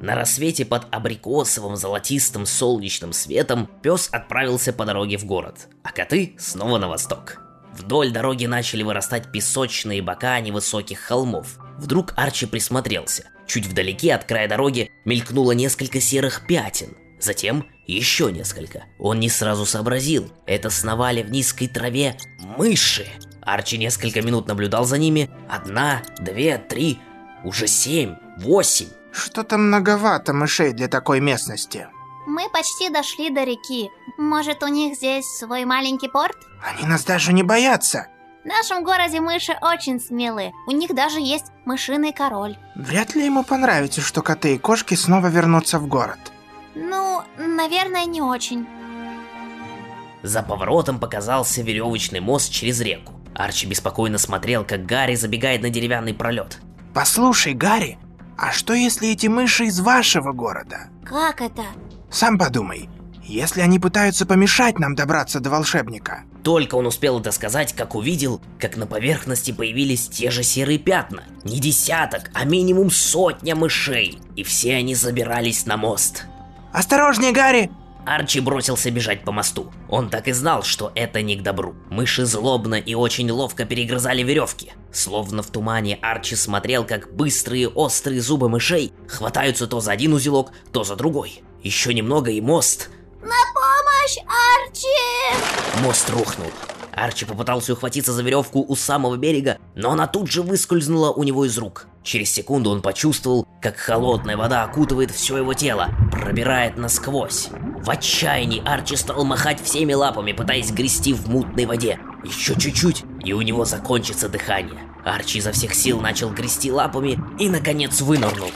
На 0.00 0.14
рассвете 0.14 0.64
под 0.64 0.86
абрикосовым 0.90 1.76
золотистым 1.76 2.46
солнечным 2.46 3.12
светом 3.12 3.68
пес 3.82 4.08
отправился 4.12 4.72
по 4.72 4.84
дороге 4.84 5.16
в 5.16 5.24
город, 5.24 5.68
а 5.82 5.90
коты 5.90 6.36
снова 6.38 6.78
на 6.78 6.88
восток. 6.88 7.40
Вдоль 7.72 8.10
дороги 8.10 8.46
начали 8.46 8.82
вырастать 8.82 9.32
песочные 9.32 10.02
бока 10.02 10.38
невысоких 10.40 10.98
холмов. 10.98 11.58
Вдруг 11.78 12.14
Арчи 12.16 12.46
присмотрелся. 12.46 13.24
Чуть 13.46 13.66
вдалеке 13.66 14.14
от 14.14 14.24
края 14.24 14.48
дороги 14.48 14.90
мелькнуло 15.04 15.52
несколько 15.52 16.00
серых 16.00 16.46
пятен. 16.46 16.96
Затем 17.18 17.66
еще 17.86 18.30
несколько. 18.32 18.84
Он 18.98 19.20
не 19.20 19.28
сразу 19.28 19.64
сообразил. 19.64 20.30
Это 20.46 20.70
сновали 20.70 21.22
в 21.22 21.30
низкой 21.30 21.68
траве 21.68 22.16
мыши. 22.40 23.06
Арчи 23.42 23.78
несколько 23.78 24.22
минут 24.22 24.48
наблюдал 24.48 24.84
за 24.84 24.98
ними. 24.98 25.30
Одна, 25.48 26.02
две, 26.18 26.58
три, 26.58 26.98
уже 27.44 27.68
семь, 27.68 28.16
восемь. 28.38 28.88
Что-то 29.12 29.56
многовато 29.56 30.32
мышей 30.32 30.72
для 30.72 30.88
такой 30.88 31.20
местности. 31.20 31.88
Мы 32.26 32.50
почти 32.50 32.90
дошли 32.90 33.30
до 33.30 33.44
реки. 33.44 33.88
Может, 34.18 34.62
у 34.62 34.66
них 34.66 34.96
здесь 34.96 35.24
свой 35.24 35.64
маленький 35.64 36.08
порт? 36.08 36.36
Они 36.62 36.86
нас 36.86 37.04
даже 37.04 37.32
не 37.32 37.44
боятся. 37.44 38.08
В 38.44 38.48
нашем 38.48 38.84
городе 38.84 39.20
мыши 39.20 39.56
очень 39.62 40.00
смелые. 40.00 40.52
У 40.66 40.72
них 40.72 40.94
даже 40.94 41.20
есть 41.20 41.46
мышиный 41.64 42.12
король. 42.12 42.58
Вряд 42.74 43.14
ли 43.14 43.24
ему 43.24 43.42
понравится, 43.42 44.00
что 44.00 44.22
коты 44.22 44.54
и 44.54 44.58
кошки 44.58 44.94
снова 44.94 45.28
вернутся 45.28 45.78
в 45.78 45.86
город. 45.86 46.18
Ну, 47.38 47.46
наверное, 47.56 48.04
не 48.06 48.20
очень. 48.20 48.66
За 50.22 50.42
поворотом 50.42 50.98
показался 50.98 51.62
веревочный 51.62 52.20
мост 52.20 52.52
через 52.52 52.80
реку. 52.80 53.14
Арчи 53.34 53.66
беспокойно 53.66 54.18
смотрел, 54.18 54.64
как 54.64 54.86
Гарри 54.86 55.14
забегает 55.14 55.62
на 55.62 55.70
деревянный 55.70 56.14
пролет. 56.14 56.58
Послушай, 56.94 57.54
Гарри, 57.54 57.98
А 58.38 58.52
что 58.52 58.74
если 58.74 59.10
эти 59.10 59.28
мыши 59.28 59.64
из 59.64 59.80
вашего 59.80 60.32
города? 60.32 60.88
Как 61.04 61.40
это? 61.40 61.62
Сам 62.10 62.38
подумай. 62.38 62.88
Если 63.22 63.60
они 63.60 63.78
пытаются 63.78 64.26
помешать 64.26 64.78
нам 64.78 64.94
добраться 64.94 65.40
до 65.40 65.50
волшебника. 65.50 66.24
Только 66.44 66.76
он 66.76 66.86
успел 66.86 67.18
это 67.18 67.32
сказать, 67.32 67.72
как 67.74 67.94
увидел, 67.94 68.40
как 68.60 68.76
на 68.76 68.86
поверхности 68.86 69.52
появились 69.52 70.08
те 70.08 70.30
же 70.30 70.42
серые 70.42 70.78
пятна. 70.78 71.24
Не 71.44 71.58
десяток, 71.60 72.30
а 72.34 72.44
минимум 72.44 72.90
сотня 72.90 73.56
мышей. 73.56 74.20
И 74.36 74.42
все 74.44 74.76
они 74.76 74.94
забирались 74.94 75.66
на 75.66 75.76
мост. 75.76 76.26
Осторожнее, 76.76 77.32
Гарри! 77.32 77.70
Арчи 78.04 78.38
бросился 78.38 78.90
бежать 78.90 79.24
по 79.24 79.32
мосту. 79.32 79.72
Он 79.88 80.10
так 80.10 80.28
и 80.28 80.32
знал, 80.32 80.62
что 80.62 80.92
это 80.94 81.22
не 81.22 81.34
к 81.34 81.42
добру. 81.42 81.74
Мыши 81.88 82.26
злобно 82.26 82.74
и 82.74 82.94
очень 82.94 83.30
ловко 83.30 83.64
перегрызали 83.64 84.22
веревки. 84.22 84.74
Словно 84.92 85.42
в 85.42 85.46
тумане 85.46 85.98
Арчи 86.02 86.36
смотрел, 86.36 86.84
как 86.84 87.14
быстрые 87.14 87.66
острые 87.68 88.20
зубы 88.20 88.50
мышей 88.50 88.92
хватаются 89.08 89.66
то 89.66 89.80
за 89.80 89.92
один 89.92 90.12
узелок, 90.12 90.52
то 90.70 90.84
за 90.84 90.96
другой. 90.96 91.42
Еще 91.62 91.94
немного 91.94 92.30
и 92.30 92.42
мост. 92.42 92.90
На 93.22 93.40
помощь, 93.54 94.18
Арчи! 94.68 95.82
Мост 95.82 96.10
рухнул. 96.10 96.50
Арчи 96.92 97.24
попытался 97.24 97.72
ухватиться 97.72 98.12
за 98.12 98.22
веревку 98.22 98.62
у 98.68 98.76
самого 98.76 99.16
берега, 99.16 99.56
но 99.74 99.92
она 99.92 100.06
тут 100.06 100.30
же 100.30 100.42
выскользнула 100.42 101.10
у 101.10 101.22
него 101.22 101.46
из 101.46 101.56
рук. 101.56 101.86
Через 102.06 102.32
секунду 102.32 102.70
он 102.70 102.82
почувствовал, 102.82 103.48
как 103.60 103.78
холодная 103.78 104.36
вода 104.36 104.62
окутывает 104.62 105.10
все 105.10 105.38
его 105.38 105.54
тело, 105.54 105.88
пробирает 106.12 106.76
насквозь. 106.76 107.48
В 107.50 107.90
отчаянии 107.90 108.62
Арчи 108.64 108.94
стал 108.94 109.24
махать 109.24 109.60
всеми 109.60 109.92
лапами, 109.92 110.30
пытаясь 110.30 110.70
грести 110.70 111.12
в 111.12 111.28
мутной 111.28 111.66
воде. 111.66 111.98
Еще 112.22 112.54
чуть-чуть, 112.54 113.02
и 113.24 113.32
у 113.32 113.42
него 113.42 113.64
закончится 113.64 114.28
дыхание. 114.28 114.78
Арчи 115.04 115.38
изо 115.38 115.50
всех 115.50 115.74
сил 115.74 116.00
начал 116.00 116.30
грести 116.30 116.70
лапами 116.70 117.18
и, 117.40 117.48
наконец, 117.48 118.00
вынырнул. 118.00 118.52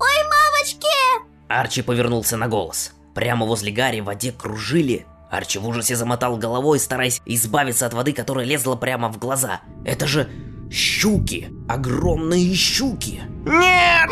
Ой, 0.00 0.16
мамочки! 0.28 0.88
Арчи 1.48 1.82
повернулся 1.82 2.36
на 2.36 2.48
голос. 2.48 2.94
Прямо 3.14 3.46
возле 3.46 3.70
Гарри 3.70 4.00
в 4.00 4.06
воде 4.06 4.32
кружили. 4.32 5.06
Арчи 5.30 5.60
в 5.60 5.68
ужасе 5.68 5.94
замотал 5.94 6.36
головой, 6.36 6.80
стараясь 6.80 7.22
избавиться 7.26 7.86
от 7.86 7.94
воды, 7.94 8.12
которая 8.12 8.44
лезла 8.44 8.74
прямо 8.74 9.08
в 9.08 9.18
глаза. 9.18 9.60
Это 9.84 10.08
же 10.08 10.28
щуки! 10.70 11.50
Огромные 11.68 12.54
щуки! 12.54 13.22
Нет! 13.46 14.10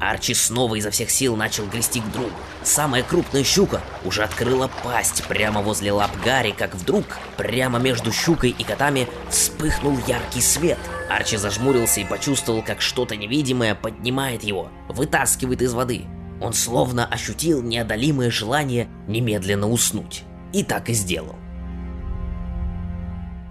Арчи 0.00 0.34
снова 0.34 0.74
изо 0.74 0.90
всех 0.90 1.10
сил 1.10 1.34
начал 1.34 1.66
грести 1.66 2.00
к 2.00 2.12
другу. 2.12 2.30
Самая 2.62 3.02
крупная 3.02 3.42
щука 3.42 3.80
уже 4.04 4.22
открыла 4.22 4.70
пасть 4.82 5.24
прямо 5.24 5.62
возле 5.62 5.92
лап 5.92 6.10
Гарри, 6.22 6.54
как 6.56 6.74
вдруг 6.74 7.04
прямо 7.36 7.78
между 7.78 8.12
щукой 8.12 8.50
и 8.50 8.64
котами 8.64 9.08
вспыхнул 9.30 9.96
яркий 10.06 10.42
свет. 10.42 10.78
Арчи 11.08 11.36
зажмурился 11.36 12.00
и 12.00 12.04
почувствовал, 12.04 12.62
как 12.62 12.82
что-то 12.82 13.16
невидимое 13.16 13.74
поднимает 13.74 14.42
его, 14.44 14.68
вытаскивает 14.88 15.62
из 15.62 15.72
воды. 15.72 16.02
Он 16.40 16.52
словно 16.52 17.06
ощутил 17.06 17.62
неодолимое 17.62 18.30
желание 18.30 18.88
немедленно 19.08 19.70
уснуть. 19.70 20.24
И 20.52 20.62
так 20.62 20.90
и 20.90 20.92
сделал. 20.92 21.36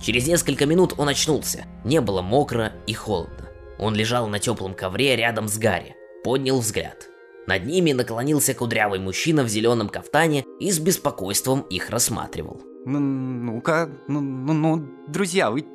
Через 0.03 0.27
несколько 0.27 0.65
минут 0.65 0.95
он 0.97 1.07
очнулся. 1.07 1.65
Не 1.85 2.01
было 2.01 2.21
мокро 2.21 2.73
и 2.87 2.93
холодно. 2.93 3.49
Он 3.79 3.95
лежал 3.95 4.27
на 4.27 4.37
теплом 4.37 4.73
ковре 4.73 5.15
рядом 5.15 5.47
с 5.47 5.57
Гарри. 5.57 5.95
Поднял 6.25 6.59
взгляд. 6.59 7.07
Над 7.47 7.65
ними 7.65 7.93
наклонился 7.93 8.53
кудрявый 8.53 8.99
мужчина 8.99 9.43
в 9.43 9.47
зеленом 9.47 9.87
кафтане 9.87 10.43
и 10.59 10.71
с 10.71 10.79
беспокойством 10.79 11.61
их 11.61 11.89
рассматривал. 11.89 12.61
Ну, 12.85 12.99
ну-ка, 12.99 13.89
ну, 14.09 14.19
ну, 14.19 14.51
ну, 14.53 14.89
друзья, 15.07 15.49
вы 15.49 15.65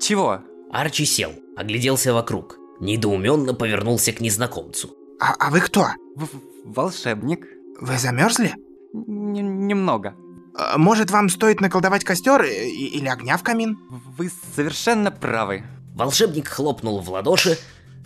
чего? 0.00 0.40
Арчи 0.72 1.04
сел, 1.04 1.32
огляделся 1.54 2.14
вокруг. 2.14 2.58
Недоуменно 2.80 3.52
повернулся 3.52 4.12
к 4.12 4.20
незнакомцу. 4.20 4.96
А, 5.20 5.34
а 5.38 5.50
вы 5.50 5.60
кто? 5.60 5.88
В 6.16 6.28
волшебник. 6.64 7.46
Вы 7.80 7.98
замерзли? 7.98 8.54
Н 8.94 9.66
немного. 9.66 10.16
А, 10.56 10.78
может, 10.78 11.10
вам 11.10 11.28
стоит 11.28 11.60
наколдовать 11.60 12.04
костер 12.04 12.42
или 12.44 13.08
огня 13.08 13.36
в 13.36 13.42
камин? 13.42 13.78
Вы 14.16 14.30
совершенно 14.54 15.10
правы. 15.10 15.64
Волшебник 15.94 16.48
хлопнул 16.48 17.00
в 17.00 17.10
ладоши, 17.10 17.58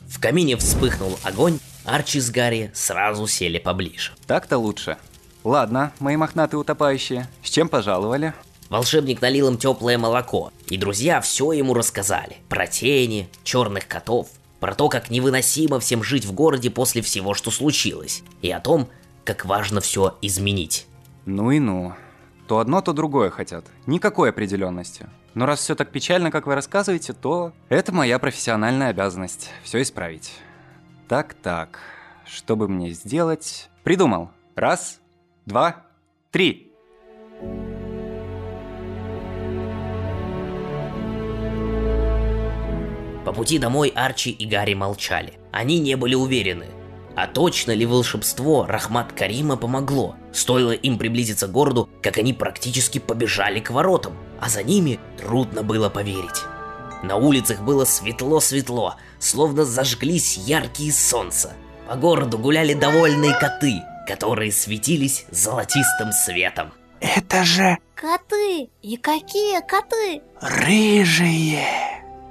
в 0.07 0.21
камине 0.21 0.57
вспыхнул 0.57 1.19
огонь, 1.23 1.59
Арчи 1.85 2.21
с 2.21 2.31
Гарри 2.31 2.71
сразу 2.75 3.27
сели 3.27 3.59
поближе. 3.59 4.13
Так-то 4.27 4.59
лучше. 4.59 4.99
Ладно, 5.45 5.93
мои 5.99 6.17
мохнатые 6.17 6.61
утопающие, 6.61 7.29
с 7.43 7.51
чем 7.51 7.69
пожаловали? 7.69 8.35
Волшебник 8.69 9.23
налил 9.23 9.49
им 9.49 9.57
теплое 9.57 9.97
молоко, 9.97 10.53
и 10.69 10.77
друзья 10.77 11.23
все 11.23 11.53
ему 11.53 11.73
рассказали. 11.73 12.37
Про 12.51 12.67
тени, 12.67 13.31
черных 13.45 13.89
котов, 13.89 14.29
про 14.61 14.75
то, 14.75 14.91
как 14.91 15.11
невыносимо 15.11 15.81
всем 15.81 16.03
жить 16.03 16.27
в 16.27 16.33
городе 16.33 16.69
после 16.69 17.01
всего, 17.01 17.33
что 17.33 17.51
случилось, 17.51 18.23
и 18.43 18.51
о 18.51 18.61
том, 18.61 18.89
как 19.25 19.47
важно 19.47 19.81
все 19.81 20.19
изменить. 20.21 20.87
Ну 21.25 21.51
и 21.51 21.59
ну. 21.59 21.95
То 22.49 22.61
одно, 22.61 22.81
то 22.81 22.95
другое 22.95 23.29
хотят. 23.29 23.67
Никакой 23.85 24.31
определенности. 24.31 25.07
Но 25.35 25.45
раз 25.45 25.61
все 25.61 25.75
так 25.75 25.91
печально, 25.91 26.31
как 26.31 26.47
вы 26.47 26.55
рассказываете, 26.55 27.13
то 27.13 27.53
это 27.69 27.93
моя 27.93 28.19
профессиональная 28.19 28.89
обязанность 28.89 29.51
все 29.63 29.83
исправить. 29.83 30.33
Так-так, 31.09 31.79
что 32.25 32.57
бы 32.57 32.67
мне 32.67 32.93
сделать? 32.93 33.69
Придумал. 33.85 34.31
Раз, 34.57 34.99
два, 35.45 35.85
три. 36.31 36.73
По 43.27 43.35
пути 43.35 43.59
домой 43.59 43.93
Арчи 43.95 44.31
и 44.31 44.47
Гарри 44.47 44.73
молчали. 44.73 45.35
Они 45.53 45.79
не 45.81 45.97
были 45.97 46.15
уверены, 46.15 46.69
а 47.21 47.27
точно 47.27 47.73
ли 47.73 47.85
волшебство 47.85 48.65
Рахмат 48.69 49.13
Карима 49.13 49.57
помогло? 49.57 50.15
Стоило 50.33 50.71
им 50.71 50.99
приблизиться 50.99 51.49
к 51.49 51.51
городу, 51.51 51.89
как 52.01 52.17
они 52.17 52.33
практически 52.33 52.99
побежали 53.01 53.59
к 53.59 53.71
воротам, 53.71 54.17
а 54.41 54.49
за 54.49 54.63
ними 54.63 55.01
трудно 55.19 55.65
было 55.65 55.89
поверить. 55.89 56.45
На 57.03 57.17
улицах 57.17 57.63
было 57.63 57.85
светло-светло, 57.85 58.95
словно 59.19 59.65
зажглись 59.65 60.37
яркие 60.37 60.93
солнца. 60.93 61.55
По 61.89 61.97
городу 61.97 62.39
гуляли 62.39 62.75
довольные 62.75 63.35
коты, 63.35 63.83
которые 64.07 64.53
светились 64.53 65.27
золотистым 65.33 66.13
светом. 66.13 66.73
Это 67.01 67.43
же... 67.43 67.79
Коты! 67.97 68.71
И 68.81 68.97
какие 68.97 69.61
коты? 69.67 70.23
Рыжие! 70.41 71.67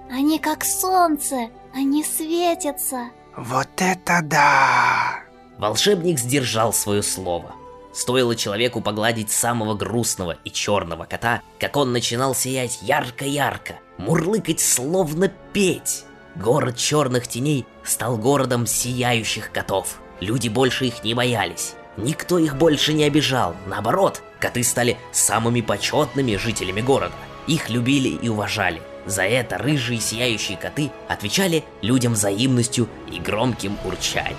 Они 0.09 0.39
как 0.39 0.63
солнце, 0.63 1.49
они 1.73 2.05
светятся. 2.05 3.09
Вот 3.37 3.69
это 3.77 4.21
да! 4.23 5.19
Волшебник 5.59 6.17
сдержал 6.17 6.73
свое 6.73 7.03
слово. 7.03 7.51
Стоило 7.93 8.35
человеку 8.35 8.81
погладить 8.81 9.31
самого 9.31 9.75
грустного 9.75 10.37
и 10.43 10.49
черного 10.49 11.05
кота, 11.05 11.43
как 11.59 11.77
он 11.77 11.93
начинал 11.93 12.33
сиять 12.33 12.79
ярко-ярко, 12.81 13.75
мурлыкать 13.99 14.59
словно 14.59 15.31
петь. 15.53 16.03
Город 16.35 16.77
черных 16.77 17.27
теней 17.27 17.67
стал 17.83 18.17
городом 18.17 18.65
сияющих 18.65 19.51
котов. 19.51 19.99
Люди 20.19 20.49
больше 20.49 20.85
их 20.85 21.03
не 21.03 21.13
боялись. 21.13 21.75
Никто 21.95 22.39
их 22.39 22.57
больше 22.57 22.93
не 22.93 23.03
обижал. 23.03 23.55
Наоборот, 23.67 24.23
коты 24.39 24.63
стали 24.63 24.97
самыми 25.11 25.61
почетными 25.61 26.37
жителями 26.37 26.81
города. 26.81 27.13
Их 27.45 27.69
любили 27.69 28.09
и 28.09 28.29
уважали. 28.29 28.81
За 29.07 29.23
это 29.23 29.57
рыжие 29.57 29.99
сияющие 29.99 30.57
коты 30.57 30.91
отвечали 31.07 31.63
людям 31.81 32.13
взаимностью 32.13 32.87
и 33.11 33.19
громким 33.19 33.77
урчанием. 33.85 34.35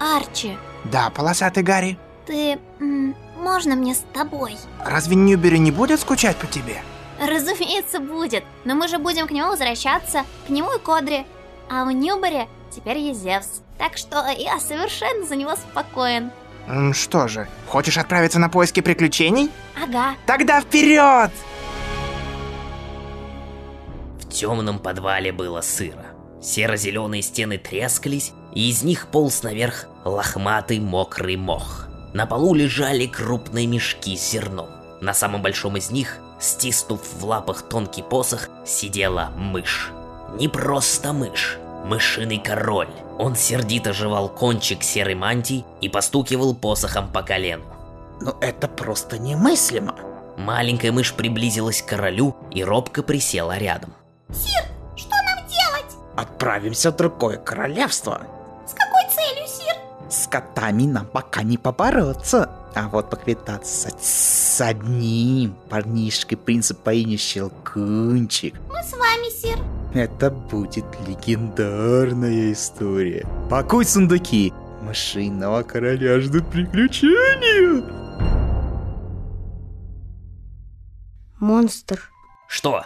Арчи, 0.00 0.56
Да, 0.84 1.10
полосатый 1.10 1.62
Гарри. 1.62 1.98
ты... 2.26 2.58
м, 2.80 3.14
можно 3.38 3.74
мне 3.76 3.94
с 3.94 4.02
тобой? 4.14 4.56
Разве 4.84 5.14
Ньюбери 5.16 5.58
не 5.58 5.70
будет 5.70 6.00
скучать 6.00 6.36
по 6.36 6.46
тебе? 6.46 6.80
Разумеется, 7.20 8.00
будет. 8.00 8.44
Но 8.64 8.74
мы 8.74 8.88
же 8.88 8.98
будем 8.98 9.26
к 9.26 9.30
нему 9.30 9.48
возвращаться. 9.50 10.24
К 10.46 10.50
нему 10.50 10.74
и 10.74 10.78
Кодри. 10.78 11.26
А 11.70 11.84
у 11.84 11.90
Ньюбери 11.90 12.48
теперь 12.74 12.98
есть 12.98 13.22
Зевс. 13.22 13.60
Так 13.78 13.96
что 13.98 14.26
я 14.38 14.58
совершенно 14.58 15.26
за 15.26 15.36
него 15.36 15.54
спокоен. 15.56 16.30
Что 16.94 17.28
же, 17.28 17.48
хочешь 17.68 17.98
отправиться 17.98 18.38
на 18.38 18.48
поиски 18.48 18.80
приключений? 18.80 19.50
Ага. 19.82 20.14
Тогда 20.26 20.60
вперед! 20.62 21.30
В 24.40 24.42
темном 24.42 24.78
подвале 24.78 25.32
было 25.32 25.60
сыро. 25.60 26.14
Серо-зеленые 26.40 27.20
стены 27.20 27.58
трескались, 27.58 28.32
и 28.54 28.70
из 28.70 28.82
них 28.82 29.08
полз 29.08 29.42
наверх 29.42 29.84
лохматый 30.06 30.80
мокрый 30.80 31.36
мох. 31.36 31.88
На 32.14 32.24
полу 32.24 32.54
лежали 32.54 33.04
крупные 33.04 33.66
мешки 33.66 34.16
с 34.16 34.30
зерном. 34.30 34.70
На 35.02 35.12
самом 35.12 35.42
большом 35.42 35.76
из 35.76 35.90
них, 35.90 36.16
стиснув 36.40 37.02
в 37.02 37.22
лапах 37.26 37.68
тонкий 37.68 38.00
посох, 38.00 38.48
сидела 38.64 39.30
мышь. 39.36 39.90
Не 40.38 40.48
просто 40.48 41.12
мышь, 41.12 41.58
мышиный 41.84 42.38
король. 42.38 42.88
Он 43.18 43.36
сердито 43.36 43.92
жевал 43.92 44.30
кончик 44.30 44.82
серой 44.82 45.16
мантии 45.16 45.66
и 45.82 45.90
постукивал 45.90 46.54
посохом 46.54 47.12
по 47.12 47.22
колену. 47.22 47.66
Но 48.22 48.38
это 48.40 48.68
просто 48.68 49.18
немыслимо. 49.18 49.96
Маленькая 50.38 50.92
мышь 50.92 51.12
приблизилась 51.12 51.82
к 51.82 51.88
королю 51.90 52.34
и 52.50 52.64
робко 52.64 53.02
присела 53.02 53.58
рядом. 53.58 53.92
Сир, 54.32 54.62
что 54.96 55.10
нам 55.10 55.46
делать? 55.48 55.96
Отправимся 56.16 56.90
в 56.90 56.96
другое 56.96 57.36
королевство. 57.36 58.22
С 60.08 60.26
котами 60.26 60.84
нам 60.84 61.06
пока 61.06 61.42
не 61.42 61.56
побороться. 61.56 62.50
А 62.74 62.88
вот 62.88 63.10
поквитаться 63.10 63.90
с 64.00 64.60
одним 64.60 65.54
парнишкой 65.68 66.36
принца 66.36 66.74
по 66.74 66.92
имени 66.92 67.16
Щелкунчик 67.16 68.54
Мы 68.68 68.82
с 68.82 68.92
вами, 68.92 69.30
сир. 69.30 69.58
Это 69.94 70.30
будет 70.30 70.84
легендарная 71.06 72.52
история. 72.52 73.24
Пакуй 73.48 73.84
сундуки. 73.84 74.52
Машинного 74.82 75.62
короля 75.62 76.18
ждут 76.20 76.48
приключения. 76.50 77.84
Монстр, 81.38 82.10
Что? 82.48 82.84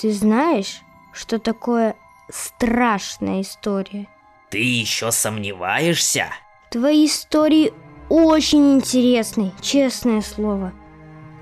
Ты 0.00 0.12
знаешь, 0.12 0.80
что 1.12 1.38
такое 1.38 1.94
страшная 2.30 3.42
история? 3.42 4.08
Ты 4.48 4.58
еще 4.58 5.12
сомневаешься? 5.12 6.28
Твои 6.70 7.06
истории 7.06 7.74
очень 8.08 8.76
интересные, 8.76 9.52
честное 9.60 10.22
слово. 10.22 10.72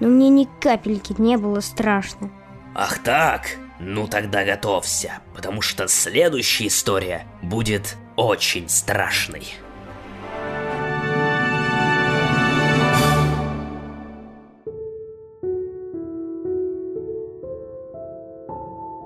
Но 0.00 0.08
мне 0.08 0.28
ни 0.28 0.48
капельки 0.60 1.14
не 1.18 1.36
было 1.36 1.60
страшно. 1.60 2.30
Ах 2.74 2.98
так? 2.98 3.46
Ну 3.78 4.08
тогда 4.08 4.44
готовься, 4.44 5.20
потому 5.36 5.62
что 5.62 5.86
следующая 5.86 6.66
история 6.66 7.26
будет 7.42 7.96
очень 8.16 8.68
страшной. 8.68 9.46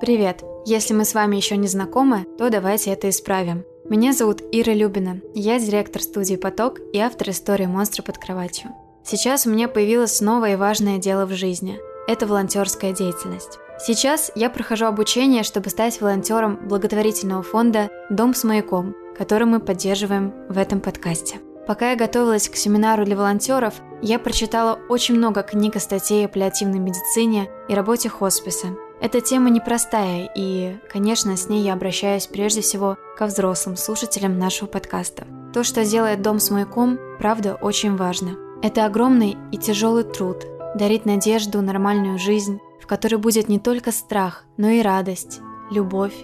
Привет! 0.02 0.42
Если 0.66 0.94
мы 0.94 1.04
с 1.04 1.14
вами 1.14 1.36
еще 1.36 1.56
не 1.56 1.68
знакомы, 1.68 2.26
то 2.36 2.50
давайте 2.50 2.90
это 2.90 3.08
исправим. 3.08 3.64
Меня 3.88 4.12
зовут 4.12 4.42
Ира 4.50 4.72
Любина, 4.72 5.20
я 5.32 5.60
директор 5.60 6.02
студии 6.02 6.34
«Поток» 6.34 6.80
и 6.92 6.98
автор 6.98 7.30
истории 7.30 7.66
«Монстры 7.66 8.02
под 8.02 8.18
кроватью». 8.18 8.72
Сейчас 9.04 9.46
у 9.46 9.50
меня 9.50 9.68
появилось 9.68 10.20
новое 10.20 10.54
и 10.54 10.56
важное 10.56 10.98
дело 10.98 11.24
в 11.24 11.30
жизни– 11.30 11.78
это 12.08 12.26
волонтерская 12.26 12.90
деятельность. 12.90 13.60
Сейчас 13.78 14.32
я 14.34 14.50
прохожу 14.50 14.86
обучение, 14.86 15.44
чтобы 15.44 15.70
стать 15.70 16.00
волонтером 16.00 16.58
благотворительного 16.66 17.44
фонда 17.44 17.88
«Дом 18.10 18.34
с 18.34 18.42
маяком», 18.42 18.96
который 19.16 19.46
мы 19.46 19.60
поддерживаем 19.60 20.34
в 20.48 20.58
этом 20.58 20.80
подкасте. 20.80 21.36
Пока 21.68 21.92
я 21.92 21.96
готовилась 21.96 22.48
к 22.48 22.56
семинару 22.56 23.04
для 23.04 23.14
волонтеров, 23.14 23.74
я 24.02 24.18
прочитала 24.18 24.80
очень 24.88 25.14
много 25.14 25.44
книг 25.44 25.76
и 25.76 25.78
статей 25.78 26.26
о 26.26 26.28
паллиативной 26.28 26.80
медицине 26.80 27.48
и 27.68 27.74
работе 27.74 28.08
хосписа. 28.08 28.70
Эта 29.02 29.20
тема 29.20 29.50
непростая, 29.50 30.30
и, 30.32 30.76
конечно, 30.88 31.36
с 31.36 31.48
ней 31.48 31.64
я 31.64 31.72
обращаюсь 31.72 32.28
прежде 32.28 32.60
всего 32.60 32.96
ко 33.18 33.26
взрослым 33.26 33.76
слушателям 33.76 34.38
нашего 34.38 34.68
подкаста. 34.68 35.26
То, 35.52 35.64
что 35.64 35.84
делает 35.84 36.22
дом 36.22 36.38
с 36.38 36.52
маяком, 36.52 37.00
правда, 37.18 37.56
очень 37.60 37.96
важно. 37.96 38.36
Это 38.62 38.86
огромный 38.86 39.36
и 39.50 39.58
тяжелый 39.58 40.04
труд– 40.04 40.46
дарить 40.76 41.04
надежду, 41.04 41.60
нормальную 41.62 42.16
жизнь, 42.16 42.60
в 42.80 42.86
которой 42.86 43.16
будет 43.16 43.48
не 43.48 43.58
только 43.58 43.90
страх, 43.90 44.44
но 44.56 44.68
и 44.68 44.82
радость, 44.82 45.40
любовь 45.72 46.14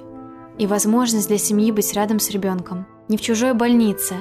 и 0.56 0.68
возможность 0.68 1.26
для 1.26 1.38
семьи 1.38 1.72
быть 1.72 1.92
рядом 1.94 2.20
с 2.20 2.30
ребенком. 2.30 2.86
Не 3.08 3.16
в 3.16 3.20
чужой 3.20 3.54
больнице, 3.54 4.14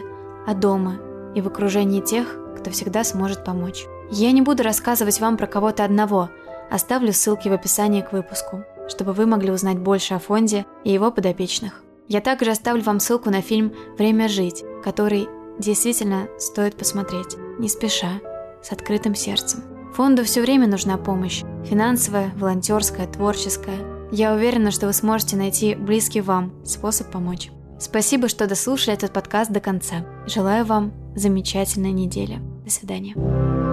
а 0.48 0.56
дома 0.56 0.98
и 1.36 1.42
в 1.42 1.48
окружении 1.48 2.02
тех, 2.02 2.40
кто 2.58 2.72
всегда 2.72 3.04
сможет 3.04 3.46
помочь. 3.46 3.86
Я 4.10 4.32
не 4.32 4.42
буду 4.42 4.64
рассказывать 4.64 5.20
вам 5.20 5.38
про 5.38 5.46
кого-то 5.46 5.84
одного, 5.84 6.30
оставлю 6.70 7.14
ссылки 7.14 7.50
в 7.50 7.54
описании 7.54 8.02
к 8.02 8.12
выпуску, 8.12 8.64
чтобы 8.88 9.14
вы 9.14 9.26
могли 9.26 9.52
узнать 9.52 9.80
больше 9.80 10.14
о 10.14 10.20
фонде 10.20 10.66
и 10.84 10.92
его 10.92 11.12
подопечных. 11.12 11.84
Я 12.08 12.22
также 12.22 12.52
оставлю 12.52 12.84
вам 12.84 13.00
ссылку 13.00 13.30
на 13.30 13.42
фильм 13.42 13.74
«Время 13.98 14.30
жить», 14.30 14.64
который 14.84 15.28
действительно 15.60 16.28
стоит 16.38 16.78
посмотреть, 16.78 17.36
не 17.60 17.68
спеша, 17.68 18.22
с 18.64 18.72
открытым 18.72 19.16
сердцем. 19.16 19.64
Фонду 19.94 20.24
все 20.24 20.42
время 20.42 20.68
нужна 20.68 20.98
помощь– 20.98 21.44
финансовая, 21.66 22.32
волонтерская, 22.36 23.08
творческая. 23.08 23.80
Я 24.12 24.34
уверена, 24.34 24.72
что 24.72 24.88
вы 24.88 24.94
сможете 24.94 25.36
найти 25.36 25.76
близкий 25.76 26.22
вам 26.22 26.54
способ 26.66 27.12
помочь. 27.12 27.50
Спасибо, 27.80 28.28
что 28.28 28.48
дослушали 28.48 28.96
этот 28.96 29.12
подкаст 29.12 29.52
до 29.52 29.60
конца. 29.60 30.06
Желаю 30.26 30.66
вам 30.66 30.94
замечательной 31.16 31.92
недели. 31.92 32.40
До 32.64 32.72
свидания. 32.72 33.67